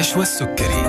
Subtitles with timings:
[0.00, 0.82] نشوى السكري.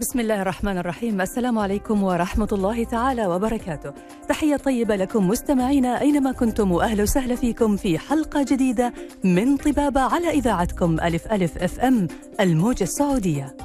[0.00, 1.20] بسم الله الرحمن الرحيم.
[1.20, 3.92] السلام عليكم ورحمة الله تعالى وبركاته.
[4.28, 8.92] تحية طيبة لكم مستمعينا أينما كنتم وأهلا وسهلا فيكم في حلقة جديدة
[9.24, 12.08] من طبابة على إذاعتكم ألف ألف أف أم
[12.40, 13.56] الموجة السعودية.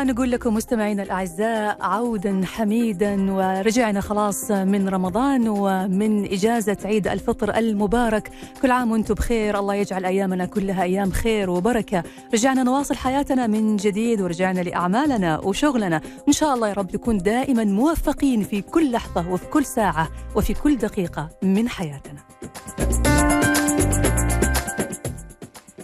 [0.00, 8.30] ونقول لكم مستمعينا الأعزاء عودا حميدا ورجعنا خلاص من رمضان ومن إجازة عيد الفطر المبارك.
[8.62, 9.58] كل عام وأنتم بخير.
[9.58, 12.02] الله يجعل أيامنا كلها أيام خير وبركة.
[12.34, 16.00] رجعنا نواصل حياتنا من جديد ورجعنا لأعمالنا وشغلنا.
[16.28, 20.54] إن شاء الله يا رب نكون دائما موفقين في كل لحظة وفي كل ساعة وفي
[20.54, 22.20] كل دقيقة من حياتنا.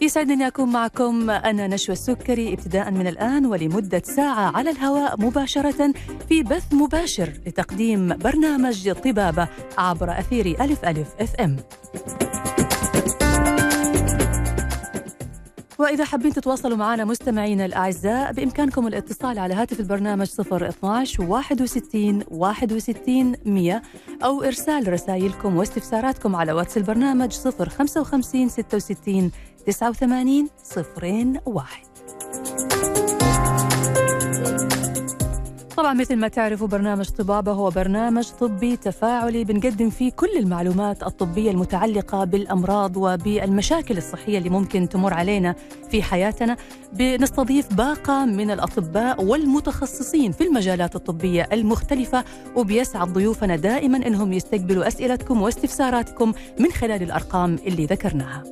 [0.03, 1.31] يسعدني أن أكون معكم.
[1.31, 5.93] أنا نشوى السكري ابتداء من الآن ولمدة ساعة على الهواء مباشرة
[6.29, 11.57] في بث مباشر لتقديم برنامج طبابة عبر أثير ألف ألف FM.
[15.79, 23.83] وإذا حابين تتواصلوا معنا مستمعينا الأعزاء بإمكانكم الاتصال على هاتف البرنامج 012 61 61 100
[24.25, 29.31] أو إرسال رسائلكم واستفساراتكم على واتس البرنامج 055 66
[29.67, 31.87] 89 صفرين واحد.
[35.77, 41.51] طبعا مثل ما تعرفوا برنامج طبابة هو برنامج طبي تفاعلي بنقدم فيه كل المعلومات الطبية
[41.51, 45.55] المتعلقة بالأمراض وبالمشاكل الصحية اللي ممكن تمر علينا
[45.91, 46.57] في حياتنا.
[46.93, 52.25] بنستضيف باقة من الأطباء والمتخصصين في المجالات الطبية المختلفة
[52.57, 58.43] وبيسعد ضيوفنا دائما أنهم يستقبلوا أسئلتكم واستفساراتكم من خلال الأرقام اللي ذكرناها.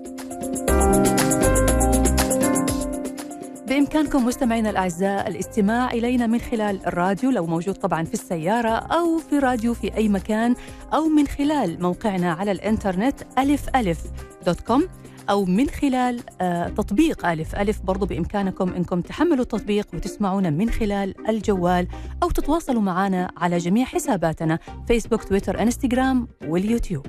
[3.69, 9.39] بإمكانكم مستمعينا الأعزاء الاستماع إلينا من خلال الراديو لو موجود طبعا في السيارة أو في
[9.39, 10.55] راديو في أي مكان
[10.95, 14.01] أو من خلال موقعنا على الإنترنت ألف ألف
[14.47, 14.89] dot com
[15.31, 21.29] أو من خلال آه تطبيق ألف ألف برضو بإمكانكم أنكم تحملوا التطبيق وتسمعونا من خلال
[21.29, 21.89] الجوال
[22.23, 24.59] أو تتواصلوا معنا على جميع حساباتنا
[24.89, 27.07] فيسبوك تويتر انستغرام واليوتيوب.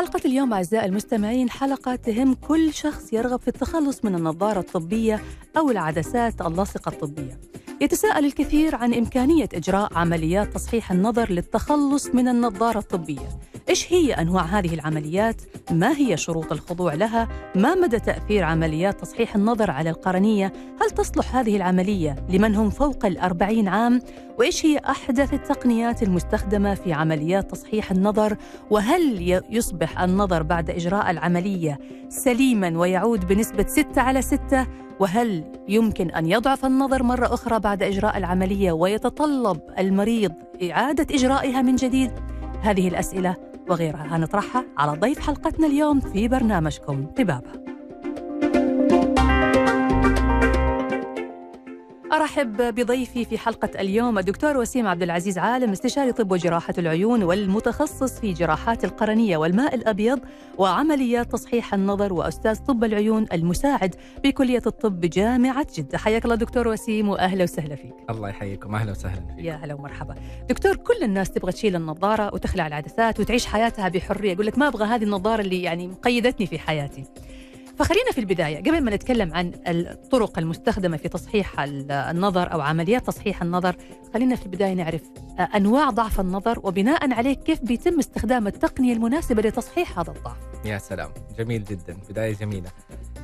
[0.00, 5.20] حلقة اليوم أعزائي المستمعين حلقة تهم كل شخص يرغب في التخلص من النظارة الطبية
[5.56, 7.40] أو العدسات اللاصقة الطبية.
[7.80, 13.28] يتساءل الكثير عن إمكانية إجراء عمليات تصحيح النظر للتخلص من النظارة الطبية.
[13.68, 15.36] إيش هي أنواع هذه العمليات؟
[15.70, 20.52] ما هي شروط الخضوع لها؟ ما مدى تأثير عمليات تصحيح النظر على القرنية؟
[20.82, 24.00] هل تصلح هذه العملية لمن هم فوق الأربعين عام؟
[24.38, 28.36] وإيش هي أحدث التقنيات المستخدمة في عمليات تصحيح النظر؟
[28.70, 34.66] وهل يصبح النظر بعد إجراء العملية سليما ويعود بنسبة 6 على 6
[35.00, 40.32] وهل يمكن أن يضعف النظر مرة أخرى بعد إجراء العملية ويتطلب المريض
[40.70, 42.10] إعادة إجرائها من جديد؟
[42.62, 43.36] هذه الأسئلة
[43.68, 47.59] وغيرها هنطرحها على ضيف حلقتنا اليوم في برنامجكم طبابة
[52.12, 58.20] أرحب بضيفي في حلقة اليوم الدكتور وسيم عبد العزيز عالم استشاري طب وجراحة العيون والمتخصص
[58.20, 60.18] في جراحات القرنية والماء الأبيض
[60.58, 63.94] وعمليات تصحيح النظر وأستاذ طب العيون المساعد
[64.24, 65.98] بكلية الطب بجامعة جدة.
[65.98, 67.94] حياك الله دكتور وسيم وأهلا وسهلا فيك.
[68.10, 69.44] الله يحييكم أهلا وسهلا فيك.
[69.44, 70.14] يا هلا ومرحبا.
[70.48, 74.32] دكتور كل الناس تبغى تشيل النظارة وتخلع العدسات وتعيش حياتها بحرية.
[74.32, 77.04] يقول لك ما أبغى هذه النظارة اللي يعني مقيدتني في حياتي.
[77.80, 78.58] فخلينا في البداية.
[78.58, 83.76] قبل ما نتكلم عن الطرق المستخدمة في تصحيح النظر أو عمليات تصحيح النظر
[84.14, 85.02] خلينا في البداية نعرف
[85.56, 90.36] أنواع ضعف النظر وبناء عليه كيف بيتم استخدام التقنية المناسبة لتصحيح هذا الضعف.
[90.64, 91.10] يا سلام.
[91.38, 91.96] جميل جدا.
[92.10, 92.70] بداية جميلة.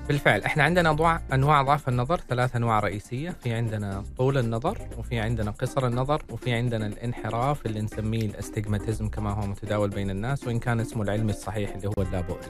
[0.08, 0.42] بالفعل.
[0.42, 3.30] إحنا عندنا ضوع أنواع ضعف النظر ثلاث أنواع رئيسية.
[3.30, 9.30] في عندنا طول النظر وفي عندنا قصر النظر وفي عندنا الانحراف اللي نسميه الاستجماتيزم كما
[9.30, 12.40] هو متداول بين الناس وإن كان اسمه العلمي الصحيح اللي هو اللابوري.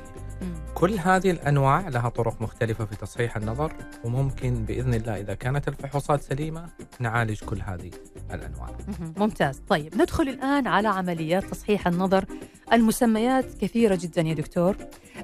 [0.74, 3.72] كل هذه الأنواع لها طرق مختلفة في تصحيح النظر
[4.04, 6.68] وممكن بإذن الله إذا كانت الفحوصات سليمة
[7.00, 7.90] نعالج كل هذه
[8.34, 8.68] الأنواع.
[9.16, 9.62] ممتاز.
[9.68, 12.24] طيب ندخل الآن على عمليات تصحيح النظر.
[12.72, 14.76] المسميات كثيرة جدا يا دكتور.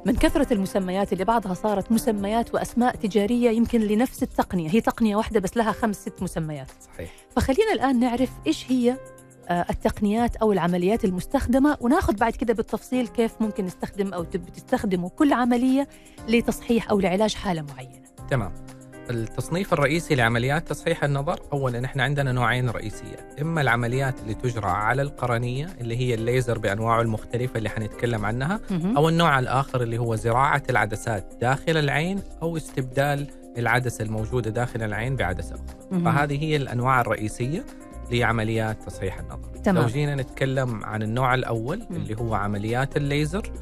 [0.07, 2.22] من كثرة المسميات اللي بعضها صارت مسميات
[2.55, 4.71] وأسماء تجارية يمكن لنفس التقنية.
[4.71, 6.71] هي تقنية واحدة بس لها خمس ست مسميات.
[6.95, 7.11] صحيح.
[7.37, 8.97] فخلينا الآن نعرف إيش هي
[9.51, 15.89] التقنيات أو العمليات المستخدمة وناخذ بعد كده بالتفصيل كيف ممكن نستخدم أو تستخدموا كل عملية
[16.29, 18.03] لتصحيح أو لعلاج حالة معينة.
[18.31, 18.53] تمام.
[19.11, 23.17] التصنيف الرئيسي لعمليات تصحيح النظر اولا إحنا عندنا نوعين رئيسية.
[23.41, 28.61] إما العمليات اللي تجرى على القرنية اللي هي الليزر بأنواعه المختلفة اللي حنتكلم عنها
[28.97, 33.27] أو النوع الآخر اللي هو زراعة العدسات داخل العين أو استبدال
[33.59, 36.01] العدسة الموجودة داخل العين بعدسة أخرى.
[36.05, 37.65] فهذه هي الأنواع الرئيسية
[38.13, 39.49] لعمليات تصحيح النظر.
[39.65, 39.83] تمام.
[39.83, 41.97] لو جينا نتكلم عن النوع الأول مم.
[41.97, 43.53] اللي هو عمليات الليزر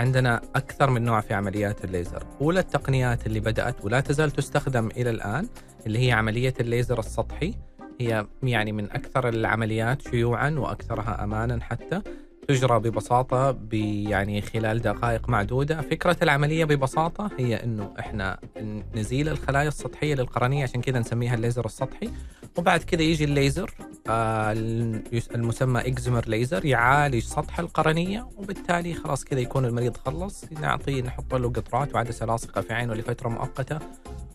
[0.00, 2.22] عندنا أكثر من نوع في عمليات الليزر.
[2.40, 5.48] أولى التقنيات اللي بدأت ولا تزال تستخدم إلى الآن
[5.86, 7.54] اللي هي عملية الليزر السطحي.
[8.00, 12.02] هي يعني من أكثر العمليات شيوعا وأكثرها أمانا حتى.
[12.54, 13.74] تجرى ببساطة ب-
[14.08, 15.80] يعني خلال دقائق معدودة.
[15.80, 18.38] فكرة العملية ببساطة هي أنه إحنا
[18.94, 22.10] نزيل الخلايا السطحية للقرنية عشان كذا نسميها الليزر السطحي.
[22.58, 23.70] وبعد كذا يجي الليزر
[24.08, 24.52] آه،
[25.34, 28.28] المسمى excimer ليزر يعالج سطح القرنية.
[28.36, 30.44] وبالتالي خلاص كذا يكون المريض خلص.
[30.60, 33.78] نعطيه نحط له قطرات وعدسة لاصقة في عينه لفترة مؤقتة.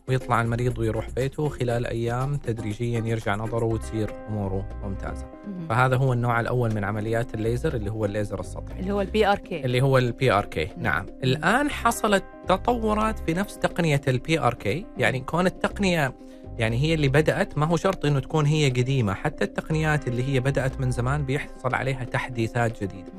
[0.07, 5.25] ويطلع المريض ويروح بيته خلال أيام تدريجيا يرجع نظره وتصير أموره ممتازة.
[5.47, 5.67] مم.
[5.69, 8.79] فهذا هو النوع الأول من عمليات الليزر اللي هو الليزر السطحي.
[8.79, 11.05] اللي هو ال PRK اللي هو ال PRK نعم.
[11.23, 16.15] الآن حصلت تطورات في نفس تقنية ال PRK يعني كون التقنية
[16.57, 19.13] يعني هي اللي بدأت ما هو شرط إنه تكون هي قديمة.
[19.13, 23.11] حتى التقنيات اللي هي بدأت من زمان بيحصل عليها تحديثات جديدة.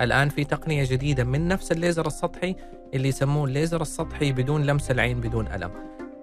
[0.00, 2.56] الآن في تقنية جديدة من نفس الليزر السطحي
[2.94, 5.70] اللي يسموه الليزر السطحي بدون لمس العين بدون ألم.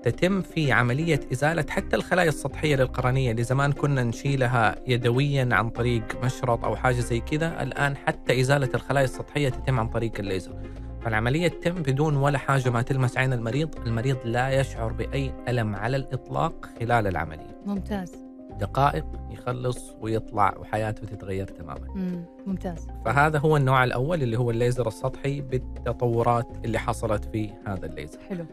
[0.04, 6.24] تتم في عملية إزالة حتى الخلايا السطحية للقرنية اللي زمان كنا نشيلها يدويا عن طريق
[6.24, 10.54] مشرط أو حاجة زي كذا الآن حتى إزالة الخلايا السطحية تتم عن طريق الليزر.
[11.02, 15.98] فالعملية تتم بدون ولا حاجة ما تلمس عين المريض المريض لا يشعر بأي ألم على
[15.98, 17.62] الإطلاق خلال العملية.
[17.66, 18.16] ممتاز.
[18.60, 21.88] دقائق يخلص ويطلع وحياته تتغير تماما.
[21.96, 22.26] مم.
[22.48, 22.88] ممتاز.
[23.06, 28.20] فهذا هو النوع الأول اللي هو الليزر السطحي بالتطورات اللي حصلت في هذا الليزر.
[28.30, 28.46] حلو.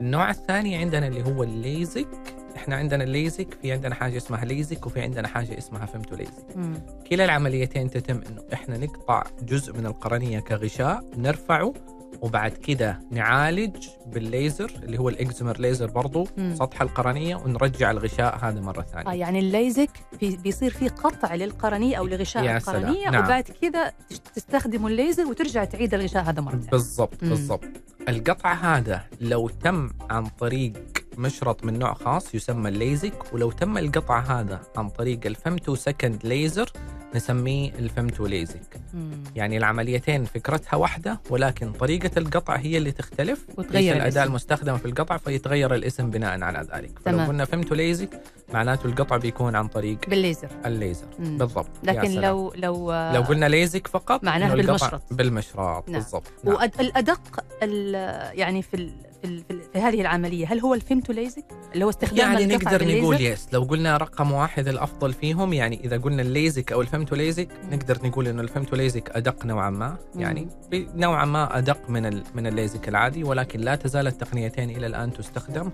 [0.00, 2.08] النوع الثاني عندنا اللي هو الليزك
[2.56, 6.74] إحنا عندنا الليزك في عندنا حاجة اسمها ليزك وفي عندنا حاجة اسمها femto LASIK مم.
[7.10, 11.72] كلا العمليتين تتم إنه إحنا نقطع جزء من القرنية كغشاء نرفعه
[12.22, 16.54] وبعد كده نعالج بالليزر اللي هو ال excimer ليزر برضو مم.
[16.58, 19.90] سطح القرنية ونرجع الغشاء هذا مرة ثانية يعني الليزك
[20.20, 22.76] في بيصير فيه قطع للقرنية أو لغشاء يا سلام.
[22.82, 23.24] القرنية نعم.
[23.24, 23.92] وبعد كذا
[24.34, 27.24] تستخدموا الليزر وترجع تعيد الغشاء هذا مرة ثانية بالضبط.
[27.24, 27.68] بالضبط
[28.08, 30.72] القطع هذا لو تم عن طريق
[31.18, 36.72] مشرط من نوع خاص يسمى الليزك ولو تم القطع هذا عن طريق ال femtosecond ليزر
[37.14, 39.10] نسميه ال femto LASIK مم.
[39.36, 44.24] يعني العمليتين فكرتها واحدة ولكن طريقة القطع هي اللي تختلف وتغير الأداة.
[44.24, 47.18] المستخدمة في القطع فيتغير الاسم بناء على ذلك فلو.
[47.18, 48.22] قلنا femto LASIK
[48.52, 51.38] معناته القطع بيكون عن طريق بالليزر الليزر مم.
[51.38, 52.10] بالضبط لكن.
[52.20, 55.02] لو لو لو قلنا ليزك فقط معناها القطع بالمشرط.
[55.10, 56.00] بالمشرط نعم.
[56.00, 56.54] بالضبط نعم.
[56.54, 58.90] والأدق ال- يعني في
[59.22, 61.44] في, في, هذه العملية هل هو ال femto LASIK
[61.74, 65.96] اللي هو استخدام يعني نقدر؟ نقول yes لو قلنا رقم واحد الأفضل فيهم يعني إذا
[65.96, 67.74] قلنا الليزك أو ال femto LASIK مم.
[67.74, 69.96] نقدر نقول إنه ال femto LASIK أدق نوعا ما.
[70.16, 75.70] يعني نوعا ما أدق من من الليزك العادي ولكن لا تزال التقنيتين إلى الآن تستخدم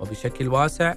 [0.00, 0.94] وبشكل واسع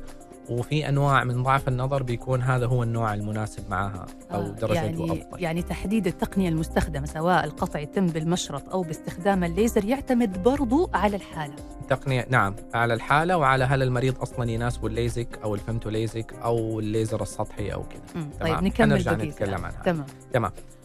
[0.49, 5.11] وفي أنواع من ضعف النظر بيكون هذا هو النوع المناسب معها أو آه، درجته يعني
[5.11, 11.15] افضل يعني تحديد التقنية المستخدمة سواء القطع يتم بالمشرط أو باستخدام الليزر يعتمد برضو على
[11.15, 11.53] الحالة
[11.89, 17.21] تقنية نعم على الحالة وعلى هل المريض أصلا يناسبه الليزك أو الفمتو ليزك أو الليزر
[17.21, 18.01] السطحي أو كذا.
[18.13, 18.31] تمام.
[18.41, 19.65] طيب نكمل بقية نتكلم.
[19.65, 19.83] عنها.
[19.83, 20.05] تمام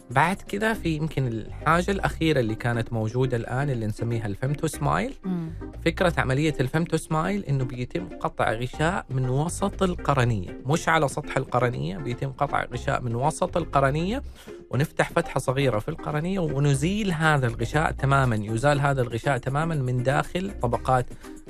[0.09, 5.13] بعد كذا في يمكن الحاجة الأخيرة اللي كانت موجودة الآن اللي نسميها الفمتو سمايل.
[5.23, 5.49] مم.
[5.85, 10.61] فكرة عملية الفمتو سمايل إنه بيتم قطع غشاء من وسط القرنية.
[10.65, 14.23] مش على سطح القرنية بيتم قطع غشاء من وسط القرنية.
[14.71, 18.35] ونفتح فتحة صغيرة في القرنية ونزيل هذا الغشاء تماما.
[18.35, 21.05] يزال هذا الغشاء تماما من داخل طبقات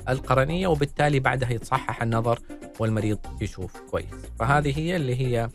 [0.08, 2.38] القرنية وبالتالي بعدها يتصحح النظر
[2.78, 4.06] والمريض يشوف كويس.
[4.38, 5.48] فهذه هي اللي هي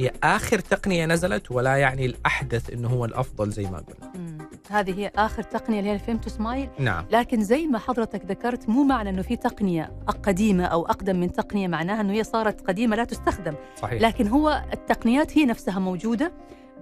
[0.00, 4.48] هي آخر تقنية نزلت ولا يعني الأحدث إنه هو الأفضل زي ما قلنا.
[4.70, 6.68] هذه هي آخر تقنية اللي هي ال femto smile.
[6.78, 7.06] نعم.
[7.10, 9.92] لكن زي ما حضرتك ذكرت مو معنى إنه في تقنية
[10.22, 13.54] قديمة أو أقدم من تقنية معناها إنه هي صارت قديمة لا تستخدم.
[13.76, 14.02] صحيح.
[14.02, 16.32] لكن هو التقنيات هي نفسها موجودة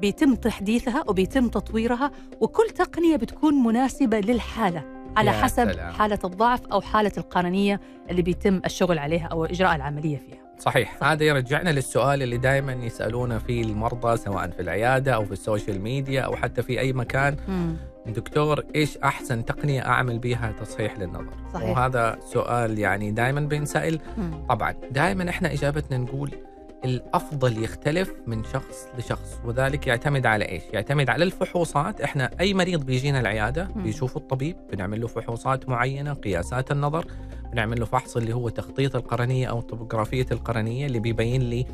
[0.00, 2.10] بيتم تحديثها وبيتم تطويرها
[2.40, 4.84] وكل تقنية بتكون مناسبة للحالة
[5.16, 5.92] على حسب سلام.
[5.92, 10.47] حالة الضعف أو حالة القرنيه اللي بيتم الشغل عليها أو إجراء العملية فيها.
[10.58, 11.02] صحيح.
[11.02, 15.80] هذا يرجعنا للسؤال اللي دائما يسألونه فيه المرضى سواء في العيادة أو في ال social
[15.80, 17.36] media أو حتى في أي مكان.
[18.06, 21.70] دكتور إيش أحسن تقنية أعمل بها تصحيح للنظر؟ صحيح.
[21.70, 24.46] وهذا سؤال يعني دائما بنسال مم.
[24.48, 26.30] طبعا دائما إحنا إجابتنا نقول
[26.84, 32.86] الأفضل يختلف من شخص لشخص وذلك يعتمد على إيش؟ يعتمد على الفحوصات، إحنا أي مريض
[32.86, 33.68] بيجينا العيادة.
[33.76, 37.06] بيشوف الطبيب بنعمل له فحوصات معينة، قياسات النظر،
[37.52, 41.66] بنعمل له فحص اللي هو تخطيط القرنية أو طبوغرافية القرنية اللي بيبين لي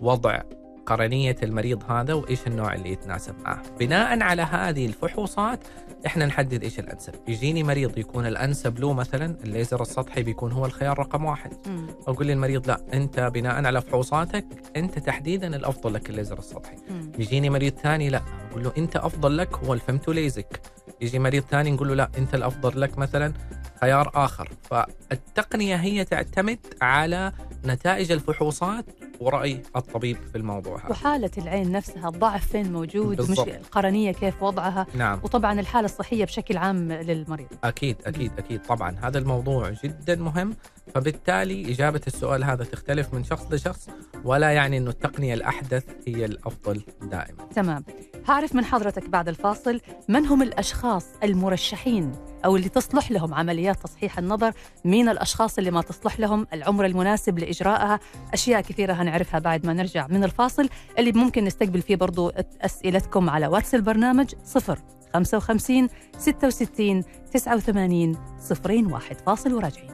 [0.00, 0.40] وضع
[0.86, 3.62] قرنية المريض هذا وإيش النوع اللي يتناسب معه.
[3.80, 5.60] بناء على هذه الفحوصات
[6.06, 7.14] إحنا نحدد إيش الأنسب.
[7.28, 11.52] يجيني مريض يكون الأنسب له مثلا الليزر السطحي بيكون هو الخيار رقم واحد.
[11.66, 11.86] مم.
[12.08, 14.46] أقول للمريض لا أنت بناء على فحوصاتك
[14.76, 16.76] أنت تحديدا الأفضل لك الليزر السطحي.
[16.90, 17.12] مم.
[17.18, 20.60] يجيني مريض ثاني لا أقول له أنت أفضل لك هو الفمتو ليزك.
[21.00, 23.32] يجي مريض ثاني نقول له لا أنت الأفضل لك مثلا
[23.80, 24.48] خيار آخر.
[24.62, 27.32] فالتقنية هي تعتمد على
[27.64, 28.84] نتائج الفحوصات
[29.20, 30.90] ورأي الطبيب في الموضوع هذا.
[30.90, 33.48] وحالة العين نفسها الضعف فين موجود بالضبط.
[33.48, 35.20] مش القرنية كيف وضعها؟ نعم.
[35.24, 37.48] وطبعا الحالة الصحية بشكل عام للمريض.
[37.64, 38.62] أكيد أكيد أكيد.
[38.62, 40.54] طبعا هذا الموضوع جدا مهم.
[40.94, 43.88] فبالتالي إجابة السؤال هذا تختلف من شخص لشخص
[44.24, 47.44] ولا يعني إنه التقنية الأحدث هي الأفضل دائما.
[47.54, 47.84] تمام.
[48.28, 52.12] هعرف من حضرتك بعد الفاصل من هم الأشخاص المرشحين
[52.44, 54.52] أو اللي تصلح لهم عمليات تصحيح النظر
[54.84, 58.00] مين الأشخاص اللي ما تصلح لهم العمر المناسب لإجراءها.
[58.32, 60.68] أشياء كثيرة هنعرفها بعد ما نرجع من الفاصل.
[60.98, 64.78] اللي ممكن نستقبل فيه برضو أسئلتكم على واتس البرنامج صفر
[65.14, 69.16] 55 66 89 صفرين واحد.
[69.26, 69.90] فاصل وراجعين.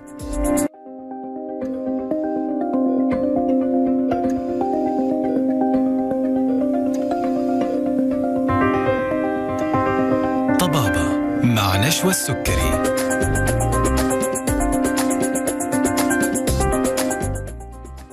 [11.87, 12.97] مع نشوى السكري.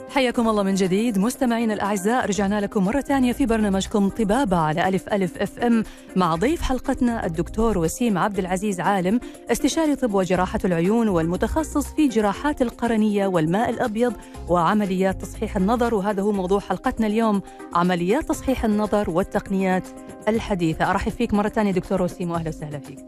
[0.09, 1.17] حياكم الله من جديد.
[1.17, 5.83] مستمعينا الأعزاء رجعنا لكم مرة ثانية في برنامجكم طبابة على ألف ألف أف أم
[6.15, 9.19] مع ضيف حلقتنا الدكتور وسيم عبد العزيز عالم
[9.51, 14.13] استشاري طب وجراحة العيون والمتخصص في جراحات القرنية والماء الأبيض
[14.49, 15.95] وعمليات تصحيح النظر.
[15.95, 17.41] وهذا هو موضوع حلقتنا اليوم
[17.73, 19.83] عمليات تصحيح النظر والتقنيات
[20.27, 20.91] الحديثة.
[20.91, 23.05] أرحب فيك مرة ثانية دكتور وسيم وأهلا وسهلا فيك.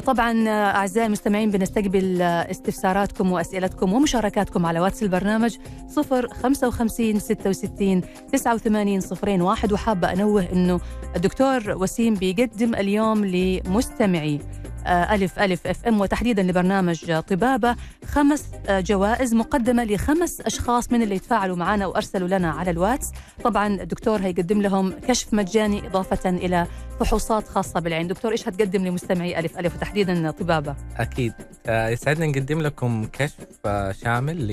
[0.00, 5.56] طبعا آه، أعزائي المستمعين بنستقبل آه، استفساراتكم وأسئلتكم ومشاركاتكم على واتس البرنامج
[5.88, 8.00] 0 55 66
[8.32, 10.80] 89 صفرين واحد وحابه انوه انه
[11.16, 16.00] الدكتور وسيم بيقدم اليوم لمستمعي آه، ألف ألف إف إم.
[16.00, 17.76] وتحديدا لبرنامج آه، طبابة.
[18.06, 23.10] خمس آه، جوائز مقدمة لخمس أشخاص من اللي تفاعلوا معنا وأرسلوا لنا على الواتس.
[23.44, 26.66] طبعا الدكتور هيقدم لهم كشف مجاني إضافة إلى
[27.00, 28.08] فحوصات خاصة بالعين.
[28.08, 31.32] دكتور إيش هتقدم لمستمعي ألف ألف وتحديدا طبابة؟ أكيد.
[31.66, 33.34] آه، يسعدنا نقدم لكم كشف
[33.66, 34.46] آه، شامل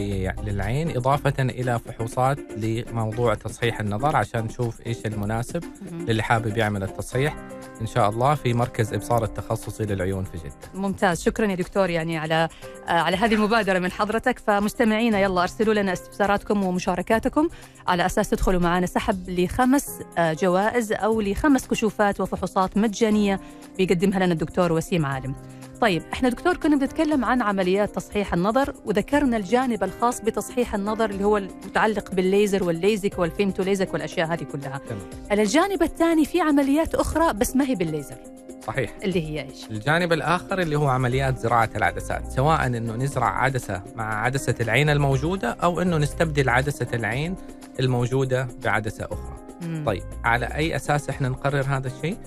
[0.46, 7.36] للعين إضافة إلى فحوصات لموضوع تصحيح النظر عشان نشوف إيش المناسب للي حابب يعمل التصحيح.
[7.82, 10.21] إن شاء الله في مركز إبصار التخصصي للعيون.
[10.24, 10.82] في جدة.
[10.82, 11.22] ممتاز.
[11.24, 12.50] شكرا يا دكتور يعني على
[12.88, 14.40] آه، على هذه المبادرة من حضرتك.
[14.40, 17.50] فمستمعينا يلا أرسلوا لنا استفساراتكم ومشاركاتكم
[17.88, 23.40] على أساس تدخلوا معنا سحب لخمس آه، جوائز أو لخمس كشوفات وفحوصات مجانية
[23.78, 25.36] بيقدمها لنا الدكتور وسيم عالم.
[25.82, 31.24] طيب إحنا دكتور كنا بنتكلم عن عمليات تصحيح النظر وذكرنا الجانب الخاص بتصحيح النظر اللي
[31.24, 34.82] هو المتعلق بالليزر والليزك والفيمتو ليزك والأشياء هذه كلها.
[34.90, 35.40] تمام.
[35.40, 38.18] الجانب الثاني في عمليات أخرى بس ما هي بالليزر.
[38.68, 43.82] صحيح اللي هي إيش؟ الجانب الآخر اللي هو عمليات زراعة العدسات سواء إنه نزرع عدسة
[43.96, 47.36] مع عدسة العين الموجودة أو إنه نستبدل عدسة العين
[47.80, 49.84] الموجودة بعدسة أخرى مم.
[49.86, 52.18] طيب على أي أساس إحنا نقرر هذا الشيء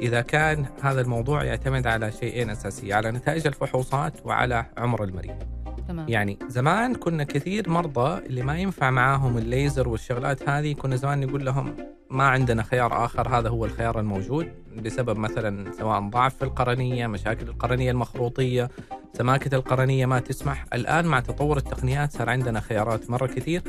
[0.00, 5.59] إذا كان هذا الموضوع يعتمد على شيئين اساسيه على نتائج الفحوصات وعلى عمر المريض
[5.90, 6.08] تمام.
[6.08, 11.44] يعني زمان كنا كثير مرضى اللي ما ينفع معاهم الليزر والشغلات هذه كنا زمان نقول
[11.44, 11.76] لهم
[12.10, 14.48] ما عندنا خيار آخر هذا هو الخيار الموجود
[14.84, 18.70] بسبب مثلا سواء ضعف في القرنية، مشاكل القرنية المخروطية،
[19.12, 23.62] سماكة القرنية ما تسمح، الآن مع تطور التقنيات صار عندنا خيارات مرة كثير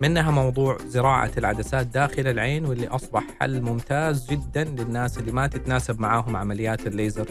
[0.00, 6.00] منها موضوع زراعة العدسات داخل العين واللي أصبح حل ممتاز جدا للناس اللي ما تتناسب
[6.00, 7.26] معاهم عمليات الليزر.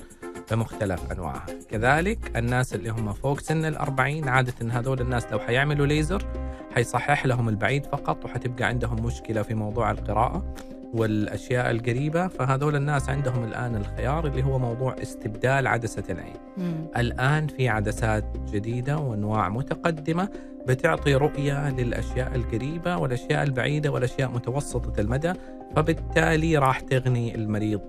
[0.51, 6.23] بمختلف أنواعها، كذلك الناس اللي هم فوق سن الأربعين عادة هذول الناس لو حيعملوا ليزر
[6.75, 10.53] حيصحح لهم البعيد فقط وحتبقى عندهم مشكلة في موضوع القراءة
[10.93, 16.35] والأشياء القريبة فهذول الناس عندهم الآن الخيار اللي هو موضوع استبدال عدسة العين.
[16.57, 16.87] مم.
[16.97, 20.29] الآن في عدسات جديدة وأنواع متقدمة
[20.67, 25.33] بتعطي رؤية للأشياء القريبة والأشياء البعيدة والأشياء متوسطة المدى
[25.75, 27.81] فبالتالي راح تغني المريض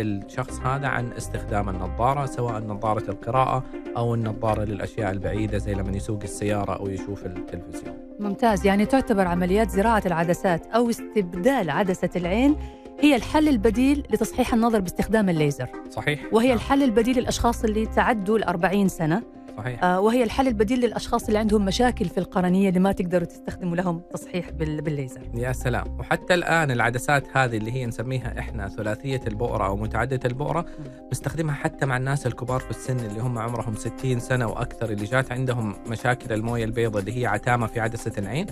[0.00, 3.64] الشخص هذا عن استخدام النظارة سواء نظارة القراءة
[3.96, 7.96] أو النظارة للأشياء البعيدة زي لما يسوق السيارة أو يشوف التلفزيون.
[8.20, 12.56] ممتاز يعني تعتبر عمليات زراعة العدسات أو استبدال عدسة العين
[13.00, 16.56] هي الحل البديل لتصحيح النظر باستخدام الليزر صحيح؟ وهي نعم.
[16.56, 19.22] الحل البديل للأشخاص اللي تعدوا ال 40 سنة
[19.58, 19.84] صحيح.
[19.84, 24.02] آه، وهي الحل البديل للأشخاص اللي عندهم مشاكل في القرنية اللي ما تقدروا تستخدموا لهم
[24.12, 25.20] تصحيح بال- بالليزر.
[25.34, 25.98] يا سلام.
[25.98, 30.66] وحتى الآن العدسات هذه اللي هي نسميها إحنا ثلاثية البؤرة أو متعددة البؤرة
[31.12, 35.32] نستخدمها حتى مع الناس الكبار في السن اللي هم عمرهم 60 سنة وأكثر اللي جات
[35.32, 38.46] عندهم مشاكل الموية البيضاء اللي هي عتامة في عدسة العين.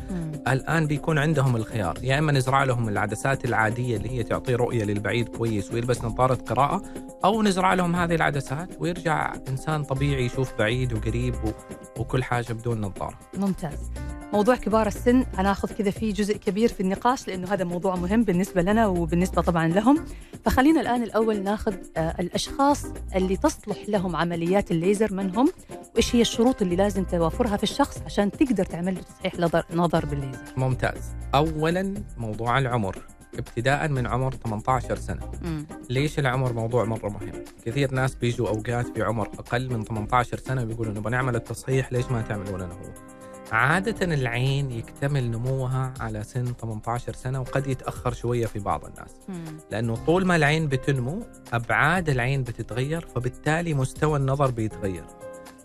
[0.49, 1.99] الآن بيكون عندهم الخيار.
[2.03, 6.83] يا إما نزرع لهم العدسات العادية اللي هي تعطي رؤية للبعيد كويس ويلبس نظارة قراءة
[7.25, 11.35] أو نزرع لهم هذه العدسات ويرجع إنسان طبيعي يشوف بعيد وقريب.
[11.99, 13.19] وكل حاجة بدون نظارة.
[13.37, 13.91] ممتاز.
[14.33, 18.63] موضوع كبار السن هناخذ كذا فيه جزء كبير في النقاش لأنه هذا موضوع مهم بالنسبة
[18.63, 20.05] لنا وبالنسبة طبعا لهم.
[20.45, 22.85] فخلينا الآن الأول ناخذ آه، الأشخاص
[23.15, 25.49] اللي تصلح لهم عمليات الليزر من هم
[25.95, 30.43] وإيش هي الشروط اللي لازم توافرها في الشخص عشان تقدر تعمل له تصحيح نظر بالليزر.
[30.57, 31.03] ممتاز.
[31.35, 33.16] اولا موضوع العمر.
[33.39, 35.31] ابتداء من عمر 18 سنة.
[35.43, 35.67] مم.
[35.91, 40.65] ليش العمر موضوع مرة مهم؟ كثير ناس بيجوا أوقات في عمر أقل من 18 سنة
[40.65, 43.17] بيقولوا نبغى نعمل التصحيح ليش ما تعملوا لنا هو
[43.53, 49.11] عادة العين يكتمل نموها على سن 18 سنة وقد يتأخر شوية في بعض الناس.
[49.29, 49.59] مم.
[49.71, 55.05] لأنه طول ما العين بتنمو أبعاد العين بتتغير فبالتالي مستوى النظر بيتغير.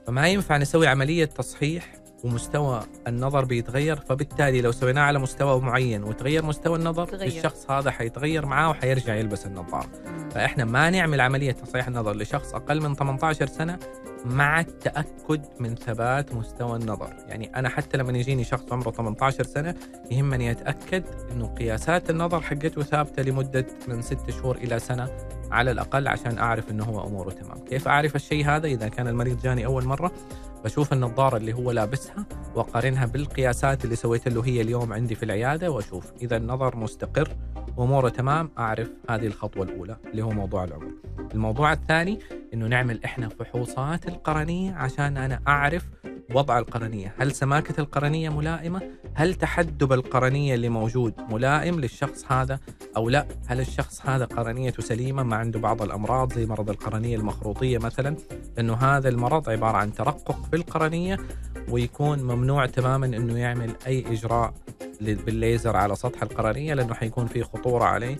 [0.08, 6.46] فما ينفع نسوي عملية تصحيح ومستوى النظر بيتغير فبالتالي لو سويناه على مستوى معين وتغير
[6.46, 7.28] مستوى النظر تغير.
[7.28, 9.90] الشخص هذا حيتغير معاه وحيرجع يلبس النظارة
[10.32, 13.80] فإحنا ما نعمل عملية تصحيح النظر لشخص أقل من 18 سنة
[14.26, 19.76] مع التأكد من ثبات مستوى النظر، يعني أنا حتى لما يجيني شخص عمره 18 سنة
[20.12, 25.10] يهمني أتأكد إنه قياسات النظر حقته ثابتة لمدة من 6 شهور إلى سنة
[25.52, 29.42] على الأقل عشان أعرف إنه هو أموره تمام، كيف أعرف الشيء هذا إذا كان المريض
[29.42, 30.12] جاني أول مرة؟
[30.64, 32.26] بشوف النظاره اللي هو لابسها
[32.56, 37.30] واقارنها بالقياسات اللي سويت له هي اليوم عندي في العيادة وأشوف إذا النظر مستقر
[37.78, 40.92] واموره تمام أعرف هذه الخطوة الأولى اللي هو موضوع العمر.
[41.34, 42.20] الموضوع الثاني
[42.54, 45.90] إنه نعمل إحنا فحوصات القرنية عشان أنا أعرف
[46.34, 48.82] وضع القرنية، هل سماكة القرنية ملائمة؟
[49.14, 52.60] هل تحدب القرنية اللي موجود ملائم للشخص هذا
[52.98, 57.78] أو لا؟ هل الشخص هذا قرنيته سليمة ما عنده بعض الأمراض زي مرض القرنية المخروطية
[57.78, 58.16] مثلا؟
[58.60, 61.18] إنه هذا المرض عبارة عن ترقق في القرنية
[61.70, 64.54] ويكون ممنوع تماما إنه يعمل أي إجراء
[65.02, 68.18] لل- بالليزر على سطح القرنية لأنه حيكون في خطورة عليه.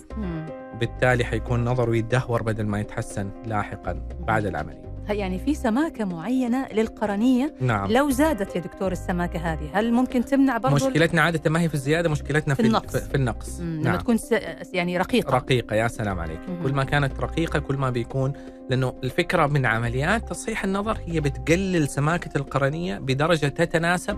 [0.80, 4.91] بالتالي حيكون نظره يتدهور بدل ما يتحسن لاحقا بعد العملية.
[5.10, 7.92] يعني في سماكة معينة للقرنية نعم.
[7.92, 11.74] لو زادت يا دكتور السماكة هذه هل ممكن تمنع برضو مشكلتنا عادة ما هي في
[11.74, 12.98] الزيادة مشكلتنا في في, النقص.
[12.98, 13.60] في, النقص.
[13.60, 13.80] مم.
[13.80, 14.00] لما نعم.
[14.00, 14.32] تكون س...
[14.74, 15.36] يعني رقيقة.
[15.36, 16.40] رقيقة يا سلام عليك.
[16.50, 16.64] مهم.
[16.64, 18.34] كل ما كانت رقيقة كل ما بيكون
[18.70, 24.18] لأنه الفكرة من عمليات تصحيح النظر هي بتقلل سماكة القرنية بدرجة تتناسب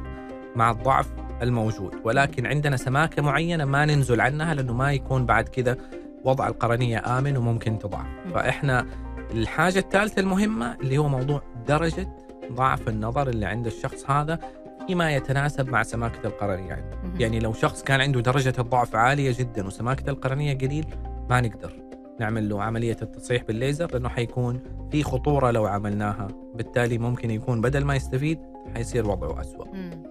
[0.55, 1.07] مع الضعف
[1.41, 1.93] الموجود.
[2.03, 5.77] ولكن عندنا سماكة معينة ما ننزل عنها لأنه ما يكون بعد كذا
[6.23, 8.05] وضع القرنية آمن وممكن تضعف.
[8.33, 8.85] فإحنا
[9.33, 12.07] الحاجة الثالثة المهمة اللي هو موضوع درجة
[12.51, 14.39] ضعف النظر اللي عند الشخص هذا
[14.87, 17.19] فيما يتناسب مع سماكة القرنية عنده.
[17.19, 20.85] يعني لو شخص كان عنده درجة الضعف عالية جدا وسماكة القرنية قليل
[21.29, 21.73] ما نقدر
[22.19, 24.59] نعمل له عملية التصحيح بالليزر لأنه حيكون
[24.91, 28.39] في خطورة لو عملناها بالتالي ممكن يكون بدل ما يستفيد
[28.75, 29.45] حيصير وضعه.
[29.73, 30.03] مم.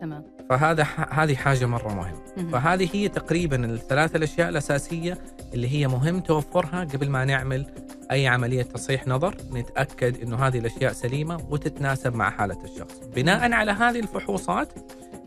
[0.00, 2.50] تمام فهذا هذه حاجة مرة مهمة مهم.
[2.50, 5.18] فهذه هي تقريبا الثلاث الأشياء الأساسية
[5.54, 7.66] اللي هي مهم توفرها قبل ما نعمل
[8.10, 13.72] أي عملية تصحيح نظر نتأكد أنه هذه الأشياء سليمة وتتناسب مع حالة الشخص بناء على
[13.72, 14.72] هذه الفحوصات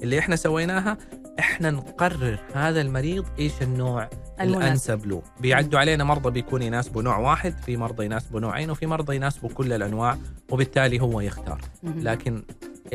[0.03, 0.97] اللي إحنا سويناها
[1.39, 4.09] إحنا نقرر هذا المريض إيش النوع
[4.41, 4.61] المناسب.
[4.61, 9.15] الأنسب له بيعدوا علينا مرضى بيكون يناسبوا نوع واحد في مرضى يناسبوا نوعين وفي مرضى
[9.15, 10.17] يناسبوا كل الأنواع
[10.51, 11.61] وبالتالي هو يختار.
[11.83, 12.43] لكن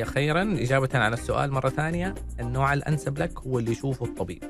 [0.04, 4.42] خيرا؟ إجابة على السؤال مرة ثانية النوع الأنسب لك هو اللي يشوفه الطبيب.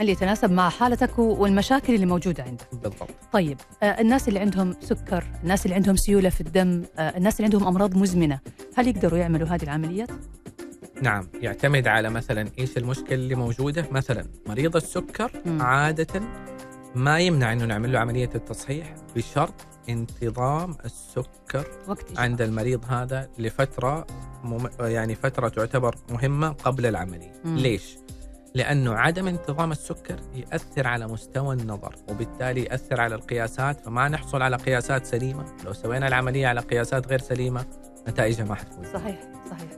[0.00, 2.66] اللي يتناسب مع حالتك والمشاكل اللي موجودة عندك.
[2.72, 3.10] بالضبط.
[3.32, 7.44] طيب آه، الناس اللي عندهم سكر الناس اللي عندهم سيولة في الدم آه، الناس اللي
[7.44, 8.38] عندهم أمراض مزمنة
[8.76, 10.10] هل يقدروا يعملوا هذه العمليات؟
[11.02, 13.84] نعم يعتمد على مثلا إيش المشكلة اللي موجودة.
[13.90, 15.62] مثلا مريض السكر مم.
[15.62, 16.20] عادة
[16.94, 19.54] ما يمنع أنه نعمل له عملية التصحيح بشرط
[19.92, 22.22] انتظام السكر وقت إجراء.
[22.22, 24.06] عند المريض هذا لفترة
[24.44, 24.68] مم...
[24.80, 27.32] يعني فترة تعتبر مهمة قبل العملية.
[27.44, 27.56] مم.
[27.56, 27.96] ليش؟
[28.54, 33.80] لأنه عدم انتظام السكر يأثر على مستوى النظر وبالتالي يأثر على القياسات.
[33.80, 35.44] فما نحصل على قياسات سليمة.
[35.64, 37.66] لو سوينا العملية على قياسات غير سليمة
[38.08, 38.84] نتائجها ما حتكون.
[38.84, 39.70] صحيح صحيح.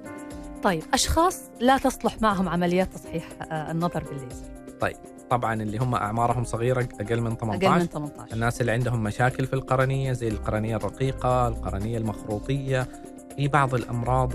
[0.62, 4.46] طيب أشخاص لا تصلح معهم عمليات تصحيح آه، النظر بالليزر.
[5.32, 9.46] طبعا اللي هم أعمارهم صغيرة أقل من 18 أقل من 18 الناس اللي عندهم مشاكل
[9.46, 12.88] في القرنية زي القرنية الرقيقة القرنية المخروطية
[13.36, 14.32] في بعض الأمراض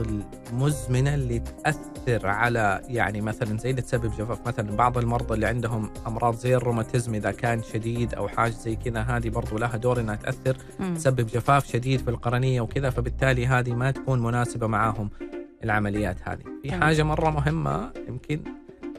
[0.52, 4.48] المزمنة اللي تأثر على يعني مثلا زي اللي تسبب جفاف.
[4.48, 9.02] مثلا بعض المرضى اللي عندهم أمراض زي الروماتيزم إذا كان شديد أو حاجة زي كذا
[9.02, 10.96] هذه برضو لها دور إنها تأثر مم.
[10.96, 12.90] تسبب جفاف شديد في القرنية وكذا.
[12.90, 15.10] فبالتالي هذه ما تكون مناسبة معاهم
[15.64, 16.44] العمليات هذه.
[16.64, 16.72] في.
[16.72, 18.40] حاجة مرة مهمة يمكن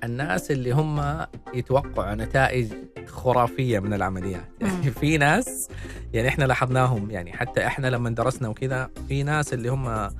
[0.05, 2.73] الناس اللي هم يتوقعوا نتائج
[3.07, 4.91] خرافية من العمليات يعني.
[5.01, 5.69] في ناس
[6.13, 10.11] يعني إحنا لاحظناهم يعني حتى إحنا لما درسنا وكذا في ناس اللي هم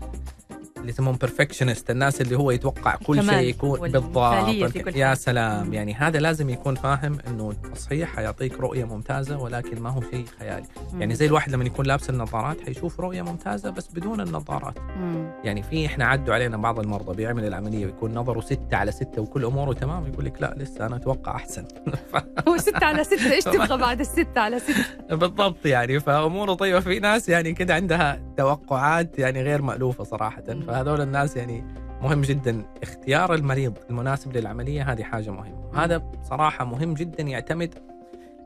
[0.81, 5.15] اللي يسمون بيرفكشنست الناس اللي هو يتوقع كل شيء يكون بالضبط يا.
[5.15, 5.73] سلام.
[5.75, 10.67] يعني هذا لازم يكون فاهم إنه التصحيح حيعطيك رؤية ممتازة ولكن ما هو شيء خيالي
[10.93, 11.01] مم.
[11.01, 15.31] يعني زي الواحد لما يكون لابس النظارات حيشوف رؤية ممتازة بس بدون النظارات مم.
[15.45, 19.45] يعني في إحنا عدوا علينا بعض المرضى بيعمل العملية ويكون نظره ستة على ستة وكل
[19.45, 21.65] أموره تمام يقول لك لا لسه أنا أتوقع أحسن
[22.49, 26.99] هو ستة على ستة إيش تبغى بعد الستة على ستة بالضبط يعني فأموره طيبة في
[26.99, 30.43] ناس يعني كده عندها توقعات يعني غير مألوفة صراحة.
[30.69, 31.65] فهذول الناس يعني
[32.03, 32.65] مهم جدا.
[32.83, 35.85] اختيار المريض المناسب للعملية هذه حاجة مهمة.
[35.85, 37.75] هذا بصراحة مهم جدا يعتمد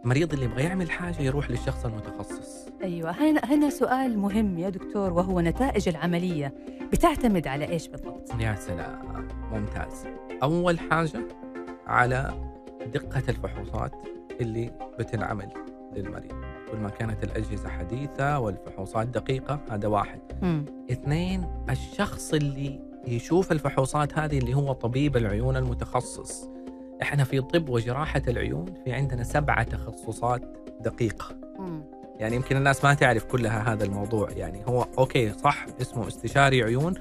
[0.05, 2.69] المريض اللي يبغى يعمل حاجة يروح للشخص المتخصص.
[2.83, 3.11] أيوه.
[3.11, 6.55] هنا هنا سؤال مهم يا دكتور وهو نتائج العملية
[6.93, 9.29] بتعتمد على إيش بالضبط؟ يا سلام.
[9.53, 10.07] ممتاز.
[10.43, 11.29] أول حاجة
[11.87, 12.35] على
[12.95, 13.93] دقة الفحوصات
[14.41, 15.49] اللي بتنعمل
[15.97, 16.52] للمريض.
[16.73, 20.21] كل ما كانت الأجهزة حديثة والفحوصات دقيقة هذا واحد.
[20.43, 20.65] مم.
[20.91, 26.49] اثنين الشخص اللي يشوف الفحوصات هذه اللي هو طبيب العيون المتخصص.
[27.03, 30.43] إحنا في طب وجراحة العيون في عندنا سبعة تخصصات
[30.81, 31.37] دقيقة.
[31.59, 31.85] مم.
[32.19, 34.31] يعني يمكن الناس ما تعرف كلها هذا الموضوع.
[34.31, 36.95] يعني هو أوكي صح اسمه استشاري عيون.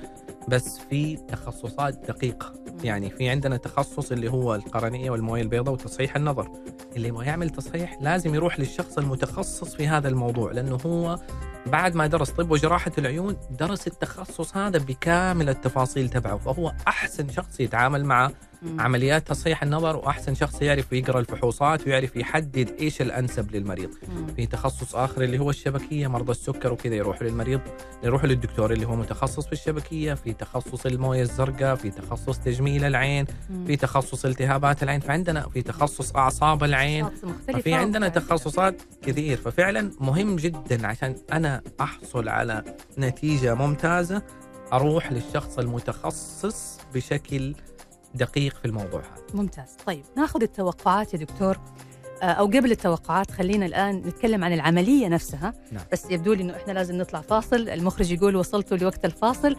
[0.48, 6.52] بس في تخصصات دقيقة يعني في عندنا تخصص اللي هو القرنية والموية البيضاء وتصحيح النظر
[6.96, 11.20] اللي يبغى يعمل تصحيح لازم يروح للشخص المتخصص في هذا الموضوع لأنه هو
[11.66, 17.60] بعد ما درس طب وجراحة العيون درس التخصص هذا بكامل التفاصيل تبعه فهو أحسن شخص
[17.60, 18.32] يتعامل مع.
[18.80, 24.28] عمليات تصحيح النظر وأحسن شخص يعرف يقرأ الفحوصات ويعرف يحدد إيش الأنسب للمريض مم.
[24.28, 27.62] في تخصص آخر اللي هو الشبكية مرضى السكر وكذا يروحوا للمريض
[28.04, 33.26] يروحوا للدكتور اللي هو متخصص في الشبكية في تخصص الموية الزرقاء في تخصص تجميل العين
[33.50, 33.66] مم.
[33.66, 37.10] في تخصص التهابات العين فعندنا في تخصص أعصاب العين
[37.48, 38.28] ففي عندنا ومختلفة.
[38.28, 39.38] تخصصات كثير.
[39.38, 42.64] ففعلا مهم جدا عشان أنا أحصل على
[42.98, 44.22] نتيجة ممتازة
[44.74, 47.56] أروح للشخص المتخصص بشكل
[48.16, 49.42] دقيق في الموضوع هذا.
[49.42, 49.78] ممتاز.
[49.86, 51.58] طيب ناخذ التوقعات يا دكتور.
[52.22, 55.54] آه، أو قبل التوقعات خلينا الآن نتكلم عن العملية نفسها.
[55.72, 55.84] نعم.
[55.92, 57.70] بس يبدو لي إنه إحنا لازم نطلع فاصل.
[57.70, 59.56] المخرج يقول وصلتوا لوقت الفاصل.